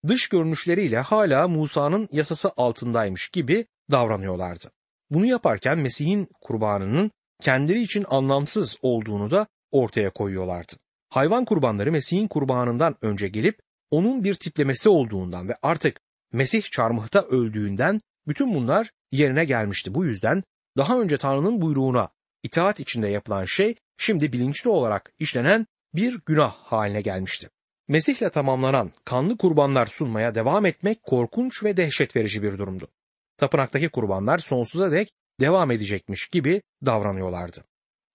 Dış 0.08 0.28
görünüşleriyle 0.28 0.98
hala 0.98 1.48
Musa'nın 1.48 2.08
yasası 2.12 2.52
altındaymış 2.56 3.28
gibi 3.28 3.66
davranıyorlardı. 3.90 4.72
Bunu 5.10 5.26
yaparken 5.26 5.78
Mesih'in 5.78 6.28
kurbanının 6.40 7.10
kendileri 7.40 7.82
için 7.82 8.04
anlamsız 8.08 8.76
olduğunu 8.82 9.30
da 9.30 9.46
ortaya 9.70 10.10
koyuyorlardı. 10.10 10.72
Hayvan 11.08 11.44
kurbanları 11.44 11.92
Mesih'in 11.92 12.28
kurbanından 12.28 12.94
önce 13.02 13.28
gelip 13.28 13.60
onun 13.90 14.24
bir 14.24 14.34
tiplemesi 14.34 14.88
olduğundan 14.88 15.48
ve 15.48 15.56
artık 15.62 16.00
Mesih 16.32 16.62
çarmıhta 16.62 17.22
öldüğünden 17.22 18.00
bütün 18.28 18.54
bunlar 18.54 18.90
yerine 19.12 19.44
gelmişti. 19.44 19.94
Bu 19.94 20.04
yüzden 20.04 20.42
daha 20.76 21.00
önce 21.00 21.16
Tanrı'nın 21.16 21.60
buyruğuna 21.60 22.08
itaat 22.42 22.80
içinde 22.80 23.08
yapılan 23.08 23.44
şey 23.44 23.74
şimdi 23.98 24.32
bilinçli 24.32 24.70
olarak 24.70 25.12
işlenen 25.18 25.66
bir 25.94 26.20
günah 26.26 26.54
haline 26.54 27.00
gelmişti. 27.00 27.50
Mesih'le 27.88 28.30
tamamlanan 28.32 28.92
kanlı 29.04 29.38
kurbanlar 29.38 29.86
sunmaya 29.86 30.34
devam 30.34 30.66
etmek 30.66 31.02
korkunç 31.02 31.64
ve 31.64 31.76
dehşet 31.76 32.16
verici 32.16 32.42
bir 32.42 32.58
durumdu. 32.58 32.88
Tapınaktaki 33.36 33.88
kurbanlar 33.88 34.38
sonsuza 34.38 34.92
dek 34.92 35.12
devam 35.40 35.70
edecekmiş 35.70 36.28
gibi 36.28 36.62
davranıyorlardı. 36.84 37.64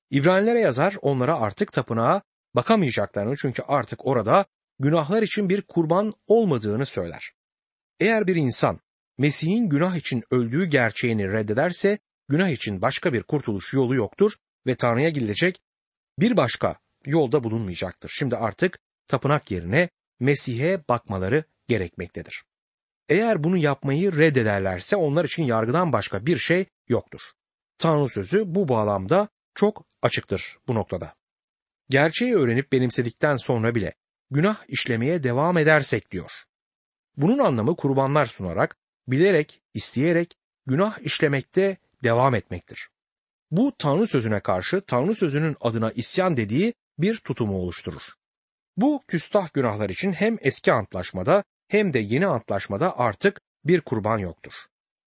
İbranilere 0.09 0.59
yazar 0.59 0.95
onlara 1.01 1.39
artık 1.39 1.73
tapınağa 1.73 2.21
bakamayacaklarını 2.55 3.35
çünkü 3.37 3.61
artık 3.67 4.05
orada 4.07 4.45
günahlar 4.81 5.23
için 5.23 5.49
bir 5.49 5.61
kurban 5.61 6.13
olmadığını 6.27 6.85
söyler. 6.85 7.31
Eğer 7.99 8.27
bir 8.27 8.35
insan 8.35 8.79
Mesih'in 9.17 9.69
günah 9.69 9.95
için 9.95 10.23
öldüğü 10.31 10.65
gerçeğini 10.65 11.27
reddederse 11.27 11.99
günah 12.29 12.49
için 12.49 12.81
başka 12.81 13.13
bir 13.13 13.23
kurtuluş 13.23 13.73
yolu 13.73 13.95
yoktur 13.95 14.31
ve 14.67 14.75
Tanrı'ya 14.75 15.09
gidilecek 15.09 15.61
bir 16.19 16.37
başka 16.37 16.75
yolda 17.05 17.43
bulunmayacaktır. 17.43 18.11
Şimdi 18.13 18.35
artık 18.35 18.79
tapınak 19.07 19.51
yerine 19.51 19.89
Mesih'e 20.19 20.87
bakmaları 20.89 21.43
gerekmektedir. 21.67 22.43
Eğer 23.09 23.43
bunu 23.43 23.57
yapmayı 23.57 24.17
reddederlerse 24.17 24.95
onlar 24.95 25.25
için 25.25 25.43
yargıdan 25.43 25.93
başka 25.93 26.25
bir 26.25 26.37
şey 26.37 26.65
yoktur. 26.87 27.21
Tanrı 27.77 28.09
sözü 28.09 28.43
bu 28.55 28.67
bağlamda 28.67 29.27
çok 29.55 29.85
açıktır 30.01 30.57
bu 30.67 30.75
noktada. 30.75 31.13
Gerçeği 31.89 32.35
öğrenip 32.35 32.71
benimsedikten 32.71 33.35
sonra 33.35 33.75
bile 33.75 33.93
günah 34.31 34.63
işlemeye 34.67 35.23
devam 35.23 35.57
edersek 35.57 36.11
diyor. 36.11 36.31
Bunun 37.17 37.37
anlamı 37.37 37.75
kurbanlar 37.75 38.25
sunarak, 38.25 38.77
bilerek, 39.07 39.61
isteyerek 39.73 40.35
günah 40.65 40.99
işlemekte 40.99 41.77
devam 42.03 42.35
etmektir. 42.35 42.89
Bu 43.51 43.73
Tanrı 43.77 44.07
sözüne 44.07 44.39
karşı 44.39 44.81
Tanrı 44.81 45.15
sözünün 45.15 45.55
adına 45.61 45.91
isyan 45.91 46.37
dediği 46.37 46.73
bir 46.97 47.17
tutumu 47.17 47.57
oluşturur. 47.57 48.13
Bu 48.77 49.01
küstah 49.07 49.53
günahlar 49.53 49.89
için 49.89 50.11
hem 50.11 50.37
eski 50.41 50.71
antlaşmada 50.71 51.43
hem 51.67 51.93
de 51.93 51.99
yeni 51.99 52.27
antlaşmada 52.27 52.99
artık 52.99 53.41
bir 53.65 53.81
kurban 53.81 54.17
yoktur. 54.17 54.53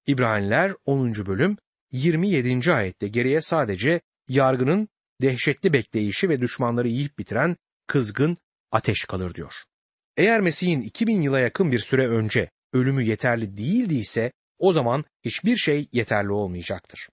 İbraniler 0.06 0.72
10. 0.84 1.14
bölüm 1.14 1.56
27. 1.92 2.72
ayette 2.72 3.08
geriye 3.08 3.40
sadece 3.40 4.00
yargının 4.28 4.88
dehşetli 5.22 5.72
bekleyişi 5.72 6.28
ve 6.28 6.40
düşmanları 6.40 6.88
yiyip 6.88 7.18
bitiren 7.18 7.56
kızgın 7.86 8.36
ateş 8.74 9.04
kalır 9.04 9.34
diyor. 9.34 9.54
Eğer 10.16 10.40
Mesih'in 10.40 10.80
2000 10.80 11.22
yıla 11.22 11.40
yakın 11.40 11.72
bir 11.72 11.78
süre 11.78 12.08
önce 12.08 12.50
ölümü 12.72 13.02
yeterli 13.02 13.56
değildiyse 13.56 14.32
o 14.58 14.72
zaman 14.72 15.04
hiçbir 15.24 15.56
şey 15.56 15.88
yeterli 15.92 16.32
olmayacaktır. 16.32 17.08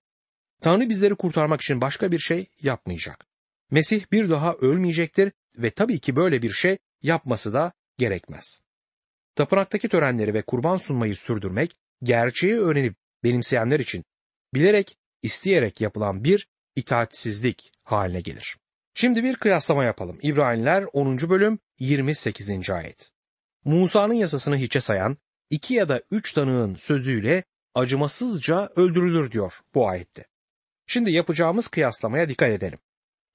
Tanrı 0.61 0.89
bizleri 0.89 1.15
kurtarmak 1.15 1.61
için 1.61 1.81
başka 1.81 2.11
bir 2.11 2.19
şey 2.19 2.45
yapmayacak. 2.61 3.25
Mesih 3.71 4.11
bir 4.11 4.29
daha 4.29 4.53
ölmeyecektir 4.53 5.31
ve 5.57 5.71
tabii 5.71 5.99
ki 5.99 6.15
böyle 6.15 6.41
bir 6.41 6.51
şey 6.51 6.77
yapması 7.01 7.53
da 7.53 7.73
gerekmez. 7.97 8.61
Tapınaktaki 9.35 9.89
törenleri 9.89 10.33
ve 10.33 10.41
kurban 10.41 10.77
sunmayı 10.77 11.15
sürdürmek, 11.15 11.77
gerçeği 12.03 12.55
öğrenip 12.55 12.95
benimseyenler 13.23 13.79
için 13.79 14.03
bilerek, 14.53 14.97
isteyerek 15.21 15.81
yapılan 15.81 16.23
bir 16.23 16.47
itaatsizlik 16.75 17.71
haline 17.83 18.21
gelir. 18.21 18.57
Şimdi 18.93 19.23
bir 19.23 19.35
kıyaslama 19.35 19.83
yapalım. 19.83 20.19
İbraniler 20.21 20.85
10. 20.93 21.17
bölüm 21.17 21.59
28. 21.79 22.69
ayet. 22.69 23.11
Musa'nın 23.65 24.13
yasasını 24.13 24.57
hiçe 24.57 24.81
sayan 24.81 25.17
iki 25.49 25.73
ya 25.73 25.89
da 25.89 26.01
üç 26.11 26.33
tanığın 26.33 26.75
sözüyle 26.75 27.43
acımasızca 27.75 28.69
öldürülür 28.75 29.31
diyor 29.31 29.53
bu 29.75 29.87
ayette. 29.87 30.25
Şimdi 30.87 31.11
yapacağımız 31.11 31.67
kıyaslamaya 31.67 32.29
dikkat 32.29 32.49
edelim. 32.49 32.79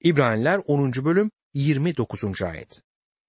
İbraniler 0.03 0.61
10. 0.67 0.93
bölüm 0.93 1.31
29. 1.53 2.41
ayet. 2.41 2.81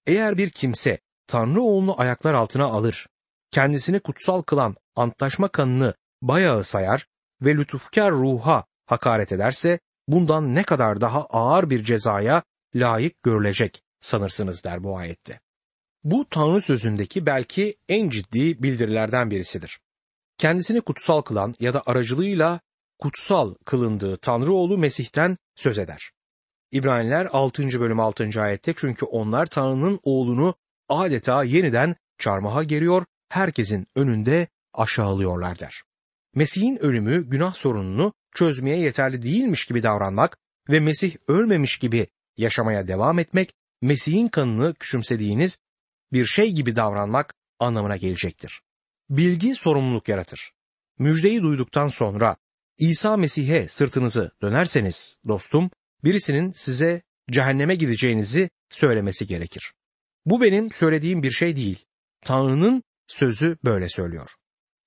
Eğer 0.06 0.38
bir 0.38 0.50
kimse 0.50 0.98
Tanrı 1.26 1.62
oğlunu 1.62 2.00
ayaklar 2.00 2.34
altına 2.34 2.64
alır, 2.64 3.06
kendisini 3.50 4.00
kutsal 4.00 4.42
kılan 4.42 4.76
antlaşma 4.96 5.48
kanını 5.48 5.94
bayağı 6.22 6.64
sayar 6.64 7.06
ve 7.42 7.54
lütufkar 7.54 8.12
ruha 8.12 8.64
hakaret 8.86 9.32
ederse 9.32 9.78
bundan 10.08 10.54
ne 10.54 10.62
kadar 10.62 11.00
daha 11.00 11.24
ağır 11.24 11.70
bir 11.70 11.84
cezaya 11.84 12.42
layık 12.74 13.22
görülecek 13.22 13.82
sanırsınız 14.00 14.64
der 14.64 14.84
bu 14.84 14.98
ayette. 14.98 15.40
Bu 16.04 16.28
Tanrı 16.30 16.62
sözündeki 16.62 17.26
belki 17.26 17.76
en 17.88 18.10
ciddi 18.10 18.62
bildirilerden 18.62 19.30
birisidir. 19.30 19.80
Kendisini 20.38 20.80
kutsal 20.80 21.20
kılan 21.20 21.54
ya 21.60 21.74
da 21.74 21.82
aracılığıyla 21.86 22.60
kutsal 22.98 23.54
kılındığı 23.64 24.16
Tanrı 24.16 24.52
oğlu 24.52 24.78
Mesih'ten 24.78 25.38
söz 25.56 25.78
eder. 25.78 26.10
İbraniler 26.72 27.28
6. 27.32 27.62
bölüm 27.80 28.00
6. 28.00 28.42
ayette 28.42 28.74
çünkü 28.76 29.04
onlar 29.06 29.46
Tanrı'nın 29.46 30.00
oğlunu 30.02 30.54
adeta 30.88 31.44
yeniden 31.44 31.96
çarmıha 32.18 32.62
geriyor, 32.62 33.04
herkesin 33.28 33.86
önünde 33.96 34.48
aşağılıyorlar 34.74 35.58
der. 35.58 35.82
Mesih'in 36.34 36.76
ölümü 36.76 37.30
günah 37.30 37.54
sorununu 37.54 38.12
çözmeye 38.34 38.78
yeterli 38.78 39.22
değilmiş 39.22 39.64
gibi 39.64 39.82
davranmak 39.82 40.38
ve 40.70 40.80
Mesih 40.80 41.16
ölmemiş 41.28 41.78
gibi 41.78 42.06
yaşamaya 42.36 42.88
devam 42.88 43.18
etmek, 43.18 43.54
Mesih'in 43.82 44.28
kanını 44.28 44.74
küçümsediğiniz 44.74 45.58
bir 46.12 46.26
şey 46.26 46.52
gibi 46.52 46.76
davranmak 46.76 47.34
anlamına 47.58 47.96
gelecektir. 47.96 48.60
Bilgi 49.10 49.54
sorumluluk 49.54 50.08
yaratır. 50.08 50.52
Müjdeyi 50.98 51.42
duyduktan 51.42 51.88
sonra 51.88 52.36
İsa 52.78 53.16
Mesih'e 53.16 53.68
sırtınızı 53.68 54.30
dönerseniz 54.42 55.18
dostum, 55.28 55.70
birisinin 56.04 56.52
size 56.52 57.02
cehenneme 57.30 57.74
gideceğinizi 57.74 58.50
söylemesi 58.70 59.26
gerekir. 59.26 59.72
Bu 60.26 60.42
benim 60.42 60.72
söylediğim 60.72 61.22
bir 61.22 61.30
şey 61.30 61.56
değil. 61.56 61.84
Tanrı'nın 62.20 62.82
sözü 63.06 63.58
böyle 63.64 63.88
söylüyor. 63.88 64.30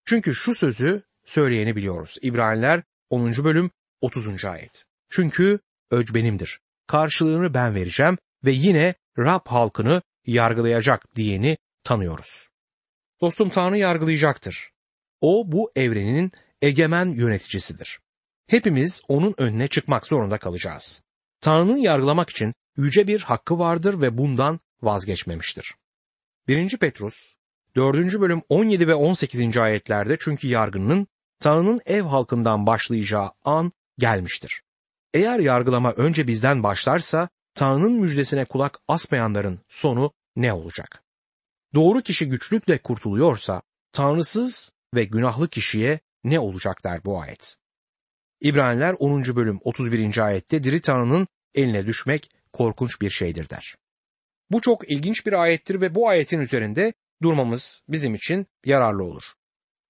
Çünkü 0.06 0.36
şu 0.36 0.56
sözü 0.56 1.04
söyleyeni 1.25 1.75
biliyoruz. 1.75 2.17
İbraniler 2.21 2.84
10. 3.10 3.31
bölüm 3.31 3.71
30. 4.01 4.45
ayet. 4.45 4.86
Çünkü 5.10 5.60
öc 5.91 6.13
benimdir. 6.13 6.60
Karşılığını 6.88 7.53
ben 7.53 7.75
vereceğim 7.75 8.17
ve 8.45 8.51
yine 8.51 8.95
Rab 9.17 9.47
halkını 9.47 10.01
yargılayacak 10.25 11.15
diyeni 11.15 11.57
tanıyoruz. 11.84 12.47
Dostum 13.21 13.49
Tanrı 13.49 13.77
yargılayacaktır. 13.77 14.71
O 15.21 15.51
bu 15.51 15.71
evrenin 15.75 16.31
egemen 16.62 17.05
yöneticisidir. 17.05 17.99
Hepimiz 18.47 19.01
onun 19.07 19.36
önüne 19.38 19.67
çıkmak 19.67 20.07
zorunda 20.07 20.38
kalacağız. 20.38 21.01
Tanrı'nın 21.41 21.77
yargılamak 21.77 22.29
için 22.29 22.53
yüce 22.77 23.07
bir 23.07 23.21
hakkı 23.21 23.60
vardır 23.60 24.01
ve 24.01 24.17
bundan 24.17 24.60
vazgeçmemiştir. 24.81 25.75
1. 26.47 26.77
Petrus 26.77 27.34
4. 27.75 28.21
bölüm 28.21 28.41
17 28.49 28.88
ve 28.88 28.95
18. 28.95 29.57
ayetlerde 29.57 30.17
çünkü 30.19 30.47
yargının 30.47 31.07
Tanrı'nın 31.39 31.79
ev 31.86 32.01
halkından 32.01 32.65
başlayacağı 32.65 33.31
an 33.43 33.71
gelmiştir. 33.97 34.62
Eğer 35.13 35.39
yargılama 35.39 35.91
önce 35.91 36.27
bizden 36.27 36.63
başlarsa 36.63 37.29
Tanrı'nın 37.55 37.93
müjdesine 37.93 38.45
kulak 38.45 38.79
asmayanların 38.88 39.60
sonu 39.69 40.12
ne 40.36 40.53
olacak? 40.53 41.03
Doğru 41.75 42.01
kişi 42.01 42.29
güçlükle 42.29 42.77
kurtuluyorsa 42.77 43.62
Tanrısız 43.91 44.71
ve 44.93 45.03
günahlı 45.03 45.47
kişiye 45.47 45.99
ne 46.23 46.39
olacak 46.39 46.84
der 46.84 47.05
bu 47.05 47.21
ayet. 47.21 47.55
İbraniler 48.41 48.95
10. 48.99 49.23
bölüm 49.23 49.60
31. 49.63 50.17
ayette 50.17 50.63
diri 50.63 50.81
Tanrı'nın 50.81 51.27
eline 51.55 51.86
düşmek 51.86 52.31
korkunç 52.53 53.01
bir 53.01 53.10
şeydir 53.10 53.49
der. 53.49 53.75
Bu 54.51 54.62
çok 54.62 54.91
ilginç 54.91 55.25
bir 55.25 55.34
ayettir 55.34 55.81
ve 55.81 55.95
bu 55.95 56.10
ayetin 56.10 56.39
üzerinde 56.39 56.93
durmamız 57.21 57.84
bizim 57.88 58.15
için 58.15 58.47
yararlı 58.65 59.03
olur. 59.03 59.34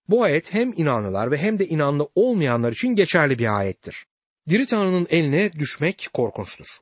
Bu 0.09 0.23
ayet 0.23 0.53
hem 0.53 0.73
inanlılar 0.75 1.31
ve 1.31 1.37
hem 1.37 1.59
de 1.59 1.67
inanlı 1.67 2.09
olmayanlar 2.15 2.71
için 2.71 2.95
geçerli 2.95 3.39
bir 3.39 3.57
ayettir. 3.57 4.05
Diri 4.49 4.65
Tanrı'nın 4.65 5.07
eline 5.09 5.53
düşmek 5.53 6.09
korkunçtur. 6.13 6.79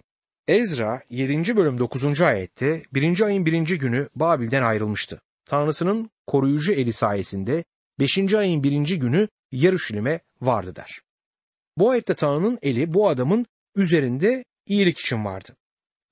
Ezra 0.47 1.01
7. 1.09 1.55
bölüm 1.55 1.77
9. 1.77 2.21
ayette 2.21 2.83
1. 2.93 3.21
ayın 3.21 3.45
1. 3.45 3.79
günü 3.79 4.09
Babil'den 4.15 4.63
ayrılmıştı. 4.63 5.21
Tanrısının 5.45 6.09
koruyucu 6.27 6.71
eli 6.71 6.93
sayesinde 6.93 7.63
5. 7.99 8.33
ayın 8.33 8.63
1. 8.63 8.95
günü 8.95 9.27
Yarışilim'e 9.51 10.19
vardı 10.41 10.75
der. 10.75 11.01
Bu 11.77 11.89
ayette 11.89 12.13
Tanrı'nın 12.13 12.59
eli 12.62 12.93
bu 12.93 13.09
adamın 13.09 13.45
üzerinde 13.75 14.45
iyilik 14.65 14.99
için 14.99 15.25
vardı. 15.25 15.55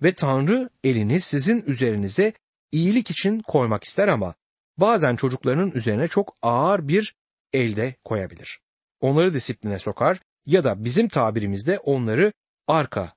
Ve 0.03 0.13
Tanrı 0.13 0.69
elini 0.83 1.21
sizin 1.21 1.61
üzerinize 1.61 2.33
iyilik 2.71 3.11
için 3.11 3.39
koymak 3.39 3.83
ister 3.83 4.07
ama 4.07 4.35
bazen 4.77 5.15
çocuklarının 5.15 5.71
üzerine 5.71 6.07
çok 6.07 6.37
ağır 6.41 6.87
bir 6.87 7.15
elde 7.53 7.95
koyabilir. 8.03 8.59
Onları 8.99 9.33
disipline 9.33 9.79
sokar 9.79 10.19
ya 10.45 10.63
da 10.63 10.83
bizim 10.83 11.07
tabirimizde 11.07 11.79
onları 11.79 12.33
arka 12.67 13.13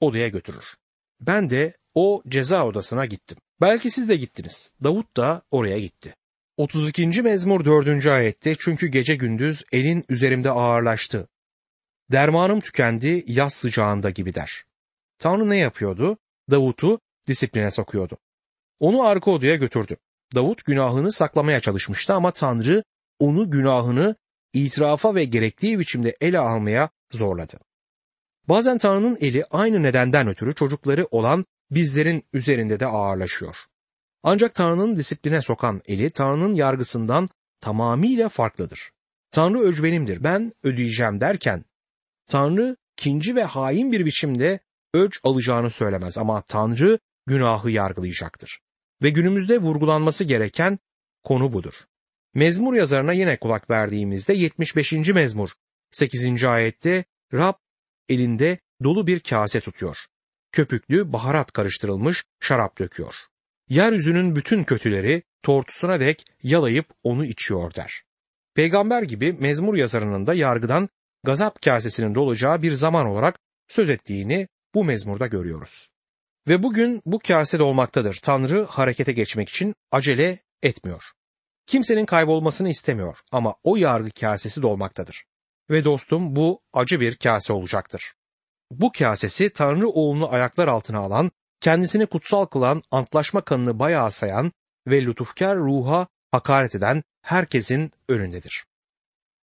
odaya 0.00 0.28
götürür. 0.28 0.64
Ben 1.20 1.50
de 1.50 1.76
o 1.94 2.22
ceza 2.28 2.66
odasına 2.66 3.06
gittim. 3.06 3.38
Belki 3.60 3.90
siz 3.90 4.08
de 4.08 4.16
gittiniz. 4.16 4.72
Davut 4.84 5.16
da 5.16 5.42
oraya 5.50 5.78
gitti. 5.78 6.14
32. 6.56 7.22
mezmur 7.22 7.64
4. 7.64 8.06
ayette 8.06 8.56
çünkü 8.58 8.86
gece 8.86 9.16
gündüz 9.16 9.64
elin 9.72 10.04
üzerimde 10.08 10.50
ağırlaştı. 10.50 11.28
Dermanım 12.12 12.60
tükendi 12.60 13.24
yaz 13.26 13.54
sıcağında 13.54 14.10
gibi 14.10 14.34
der. 14.34 14.64
Tanrı 15.18 15.50
ne 15.50 15.56
yapıyordu? 15.56 16.18
Davut'u 16.50 17.00
disipline 17.26 17.70
sokuyordu. 17.70 18.18
Onu 18.82 19.02
arka 19.02 19.30
odaya 19.30 19.56
götürdü. 19.56 19.96
Davut 20.34 20.64
günahını 20.64 21.12
saklamaya 21.12 21.60
çalışmıştı 21.60 22.14
ama 22.14 22.30
Tanrı 22.30 22.84
onu 23.18 23.50
günahını 23.50 24.16
itirafa 24.52 25.14
ve 25.14 25.24
gerektiği 25.24 25.78
biçimde 25.78 26.16
ele 26.20 26.38
almaya 26.38 26.90
zorladı. 27.12 27.58
Bazen 28.48 28.78
Tanrı'nın 28.78 29.18
eli 29.20 29.44
aynı 29.44 29.82
nedenden 29.82 30.28
ötürü 30.28 30.54
çocukları 30.54 31.06
olan 31.10 31.44
bizlerin 31.70 32.24
üzerinde 32.32 32.80
de 32.80 32.86
ağırlaşıyor. 32.86 33.56
Ancak 34.22 34.54
Tanrı'nın 34.54 34.96
disipline 34.96 35.42
sokan 35.42 35.82
eli 35.86 36.10
Tanrı'nın 36.10 36.54
yargısından 36.54 37.28
tamamıyla 37.60 38.28
farklıdır. 38.28 38.90
Tanrı 39.30 39.58
öcbenimdir, 39.58 40.24
ben 40.24 40.52
ödeyeceğim 40.62 41.20
derken 41.20 41.64
Tanrı 42.28 42.76
kinci 42.96 43.36
ve 43.36 43.44
hain 43.44 43.92
bir 43.92 44.06
biçimde 44.06 44.60
öc 44.94 45.18
alacağını 45.24 45.70
söylemez 45.70 46.18
ama 46.18 46.42
Tanrı 46.42 46.98
günahı 47.26 47.70
yargılayacaktır. 47.70 48.61
Ve 49.02 49.10
günümüzde 49.10 49.58
vurgulanması 49.58 50.24
gereken 50.24 50.78
konu 51.24 51.52
budur. 51.52 51.74
Mezmur 52.34 52.74
yazarına 52.74 53.12
yine 53.12 53.36
kulak 53.36 53.70
verdiğimizde 53.70 54.32
75. 54.34 54.92
mezmur 54.92 55.50
8. 55.90 56.44
ayette 56.44 57.04
Rab 57.34 57.54
elinde 58.08 58.58
dolu 58.84 59.06
bir 59.06 59.20
kase 59.20 59.60
tutuyor. 59.60 59.96
Köpüklü 60.52 61.12
baharat 61.12 61.52
karıştırılmış 61.52 62.24
şarap 62.40 62.78
döküyor. 62.78 63.14
Yeryüzünün 63.68 64.36
bütün 64.36 64.64
kötüleri 64.64 65.22
tortusuna 65.42 66.00
dek 66.00 66.24
yalayıp 66.42 66.86
onu 67.02 67.24
içiyor 67.24 67.74
der. 67.74 68.02
Peygamber 68.54 69.02
gibi 69.02 69.32
mezmur 69.32 69.74
yazarının 69.74 70.26
da 70.26 70.34
yargıdan 70.34 70.88
gazap 71.24 71.62
kasesinin 71.62 72.14
dolacağı 72.14 72.62
bir 72.62 72.72
zaman 72.72 73.06
olarak 73.06 73.38
söz 73.68 73.90
ettiğini 73.90 74.48
bu 74.74 74.84
mezmurda 74.84 75.26
görüyoruz. 75.26 75.91
Ve 76.48 76.62
bugün 76.62 77.02
bu 77.06 77.18
kase 77.18 77.58
dolmaktadır. 77.58 78.20
Tanrı 78.22 78.64
harekete 78.64 79.12
geçmek 79.12 79.48
için 79.48 79.74
acele 79.92 80.38
etmiyor. 80.62 81.04
Kimsenin 81.66 82.06
kaybolmasını 82.06 82.68
istemiyor 82.68 83.18
ama 83.32 83.54
o 83.64 83.76
yargı 83.76 84.10
kasesi 84.10 84.62
dolmaktadır. 84.62 85.24
Ve 85.70 85.84
dostum 85.84 86.36
bu 86.36 86.60
acı 86.72 87.00
bir 87.00 87.16
kase 87.16 87.52
olacaktır. 87.52 88.12
Bu 88.70 88.92
kasesi 88.92 89.50
Tanrı 89.50 89.88
oğlunu 89.88 90.32
ayaklar 90.32 90.68
altına 90.68 90.98
alan, 90.98 91.30
kendisini 91.60 92.06
kutsal 92.06 92.44
kılan, 92.44 92.82
antlaşma 92.90 93.40
kanını 93.40 93.78
bayağı 93.78 94.10
sayan 94.10 94.52
ve 94.86 95.04
lütufkar 95.04 95.56
ruha 95.58 96.06
hakaret 96.30 96.74
eden 96.74 97.02
herkesin 97.22 97.92
önündedir. 98.08 98.64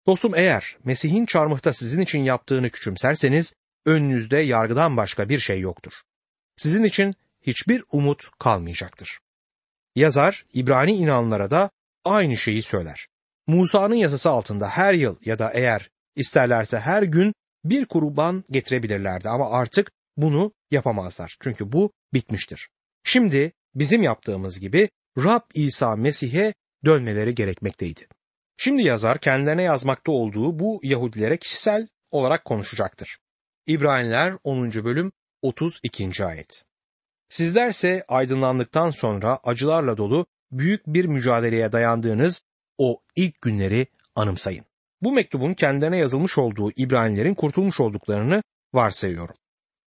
Dostum 0.08 0.36
eğer 0.36 0.78
Mesih'in 0.86 1.26
çarmıhta 1.26 1.74
sizin 1.74 2.02
için 2.02 2.20
yaptığını 2.20 2.70
küçümserseniz 2.70 3.54
önünüzde 3.86 4.38
yargıdan 4.38 4.98
başka 4.98 5.30
bir 5.30 5.40
şey 5.40 5.60
yoktur. 5.60 5.94
Sizin 6.60 6.84
için 6.84 7.16
hiçbir 7.42 7.84
umut 7.92 8.24
kalmayacaktır. 8.40 9.20
Yazar 9.96 10.46
İbrani 10.54 10.92
inanlara 10.92 11.52
da 11.52 11.70
aynı 12.06 12.38
şeyi 12.38 12.62
söyler. 12.62 13.08
Musa'nın 13.48 13.96
yasası 13.96 14.30
altında 14.30 14.70
her 14.70 14.94
yıl 14.94 15.16
ya 15.26 15.40
da 15.40 15.52
eğer 15.54 15.90
isterlerse 16.16 16.80
her 16.80 17.04
gün 17.04 17.34
bir 17.64 17.86
kurban 17.86 18.44
getirebilirlerdi 18.52 19.30
ama 19.30 19.52
artık 19.52 19.92
bunu 20.18 20.52
yapamazlar. 20.72 21.38
Çünkü 21.42 21.72
bu 21.72 21.92
bitmiştir. 22.14 22.70
Şimdi 23.04 23.52
bizim 23.76 24.04
yaptığımız 24.04 24.60
gibi 24.60 24.90
Rab 25.18 25.42
İsa 25.54 25.96
Mesih'e 25.96 26.54
dönmeleri 26.86 27.36
gerekmekteydi. 27.36 28.08
Şimdi 28.58 28.82
yazar 28.82 29.20
kendilerine 29.20 29.64
yazmakta 29.64 30.12
olduğu 30.12 30.60
bu 30.60 30.80
Yahudilere 30.84 31.38
kişisel 31.38 31.88
olarak 32.12 32.46
konuşacaktır. 32.46 33.18
İbraniler 33.68 34.34
10. 34.44 34.72
bölüm 34.72 35.12
32. 35.42 36.26
ayet. 36.26 36.64
Sizlerse 37.30 38.04
aydınlandıktan 38.08 38.92
sonra 38.92 39.40
acılarla 39.44 39.98
dolu 39.98 40.26
büyük 40.52 40.88
bir 40.88 41.06
mücadeleye 41.06 41.72
dayandığınız 41.72 42.44
o 42.78 43.02
ilk 43.16 43.42
günleri 43.42 43.88
anımsayın. 44.16 44.66
Bu 45.02 45.12
mektubun 45.12 45.54
kendilerine 45.54 45.98
yazılmış 45.98 46.38
olduğu 46.38 46.72
İbranilerin 46.76 47.34
kurtulmuş 47.34 47.80
olduklarını 47.80 48.44
varsayıyorum. 48.74 49.36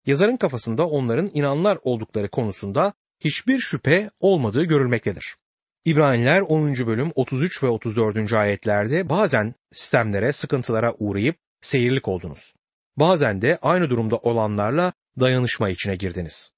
Yazarın 0.07 0.37
kafasında 0.37 0.89
onların 0.89 1.31
inanlar 1.35 1.79
oldukları 1.83 2.31
konusunda 2.31 2.93
hiçbir 3.21 3.61
şüphe 3.61 4.11
olmadığı 4.21 4.65
görülmektedir. 4.65 5.37
İbraniler 5.85 6.41
10. 6.41 6.75
bölüm 6.75 7.13
33 7.15 7.63
ve 7.63 7.69
34. 7.69 8.33
ayetlerde 8.33 9.09
bazen 9.09 9.55
sistemlere, 9.73 10.33
sıkıntılara 10.33 10.95
uğrayıp 10.99 11.37
seyirlik 11.61 12.09
oldunuz. 12.09 12.55
Bazen 12.97 13.43
de 13.43 13.59
aynı 13.63 13.91
durumda 13.91 14.17
olanlarla 14.17 14.93
dayanışma 15.21 15.69
içine 15.69 15.97
girdiniz. 15.97 16.53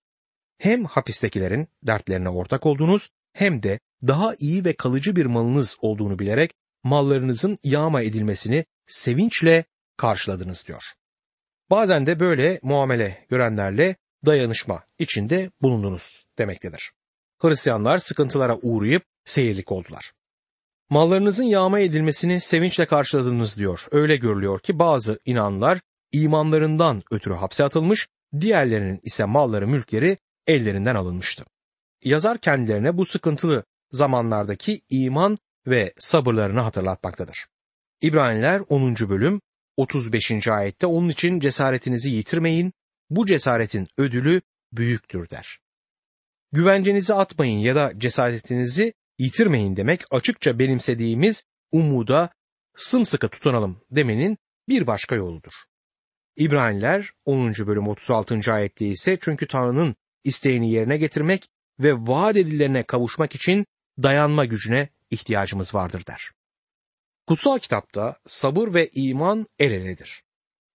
Hem 0.58 0.84
hapistekilerin 0.84 1.68
dertlerine 1.82 2.28
ortak 2.28 2.66
oldunuz 2.66 3.10
hem 3.32 3.62
de 3.62 3.80
daha 4.06 4.34
iyi 4.38 4.64
ve 4.64 4.72
kalıcı 4.72 5.16
bir 5.16 5.26
malınız 5.26 5.76
olduğunu 5.80 6.18
bilerek 6.18 6.50
mallarınızın 6.82 7.58
yağma 7.64 8.02
edilmesini 8.02 8.64
sevinçle 8.86 9.64
karşıladınız 9.96 10.64
diyor. 10.66 10.82
Bazen 11.70 12.06
de 12.06 12.20
böyle 12.20 12.60
muamele 12.62 13.26
görenlerle 13.30 13.96
dayanışma 14.26 14.84
içinde 14.98 15.50
bulundunuz 15.62 16.26
demektedir. 16.38 16.92
Hristiyanlar 17.38 17.98
sıkıntılara 17.98 18.56
uğrayıp 18.62 19.02
seyirlik 19.24 19.72
oldular. 19.72 20.12
Mallarınızın 20.90 21.44
yağma 21.44 21.80
edilmesini 21.80 22.40
sevinçle 22.40 22.86
karşıladınız 22.86 23.56
diyor. 23.56 23.86
Öyle 23.90 24.16
görülüyor 24.16 24.60
ki 24.60 24.78
bazı 24.78 25.20
inanlar 25.24 25.80
imanlarından 26.12 27.02
ötürü 27.10 27.34
hapse 27.34 27.64
atılmış, 27.64 28.08
diğerlerinin 28.40 29.00
ise 29.02 29.24
malları 29.24 29.68
mülkleri 29.68 30.18
ellerinden 30.46 30.94
alınmıştı. 30.94 31.44
Yazar 32.04 32.38
kendilerine 32.38 32.96
bu 32.96 33.06
sıkıntılı 33.06 33.64
zamanlardaki 33.92 34.80
iman 34.90 35.38
ve 35.66 35.92
sabırlarını 35.98 36.60
hatırlatmaktadır. 36.60 37.46
İbraniler 38.00 38.62
10. 38.68 38.94
bölüm 38.94 39.40
35. 39.76 40.48
ayette 40.48 40.86
onun 40.86 41.08
için 41.08 41.40
cesaretinizi 41.40 42.10
yitirmeyin, 42.10 42.72
bu 43.10 43.26
cesaretin 43.26 43.88
ödülü 43.98 44.40
büyüktür 44.72 45.30
der. 45.30 45.58
Güvencenizi 46.52 47.14
atmayın 47.14 47.58
ya 47.58 47.74
da 47.74 47.92
cesaretinizi 47.98 48.94
yitirmeyin 49.18 49.76
demek 49.76 50.04
açıkça 50.10 50.58
benimsediğimiz 50.58 51.44
umuda 51.72 52.30
sımsıkı 52.76 53.28
tutunalım 53.28 53.80
demenin 53.90 54.38
bir 54.68 54.86
başka 54.86 55.14
yoludur. 55.14 55.52
İbraniler 56.36 57.10
10. 57.24 57.52
bölüm 57.66 57.88
36. 57.88 58.52
ayette 58.52 58.86
ise 58.86 59.18
çünkü 59.20 59.46
Tanrı'nın 59.46 59.94
isteğini 60.24 60.70
yerine 60.70 60.96
getirmek 60.96 61.48
ve 61.80 61.92
vaat 61.92 62.36
edilenlerine 62.36 62.82
kavuşmak 62.82 63.34
için 63.34 63.66
dayanma 64.02 64.44
gücüne 64.44 64.88
ihtiyacımız 65.10 65.74
vardır 65.74 66.06
der. 66.06 66.30
Kutsal 67.26 67.58
kitapta 67.58 68.16
sabır 68.26 68.74
ve 68.74 68.90
iman 68.92 69.46
el 69.58 69.72
eledir. 69.72 70.22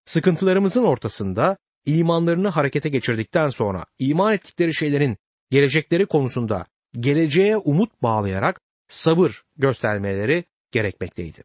Sıkıntılarımızın 0.04 0.84
ortasında 0.84 1.56
imanlarını 1.86 2.48
harekete 2.48 2.88
geçirdikten 2.88 3.48
sonra 3.48 3.84
iman 3.98 4.34
ettikleri 4.34 4.74
şeylerin 4.74 5.16
gelecekleri 5.50 6.06
konusunda 6.06 6.66
geleceğe 6.92 7.56
umut 7.56 8.02
bağlayarak 8.02 8.60
sabır 8.88 9.42
göstermeleri 9.56 10.44
gerekmekteydi. 10.72 11.44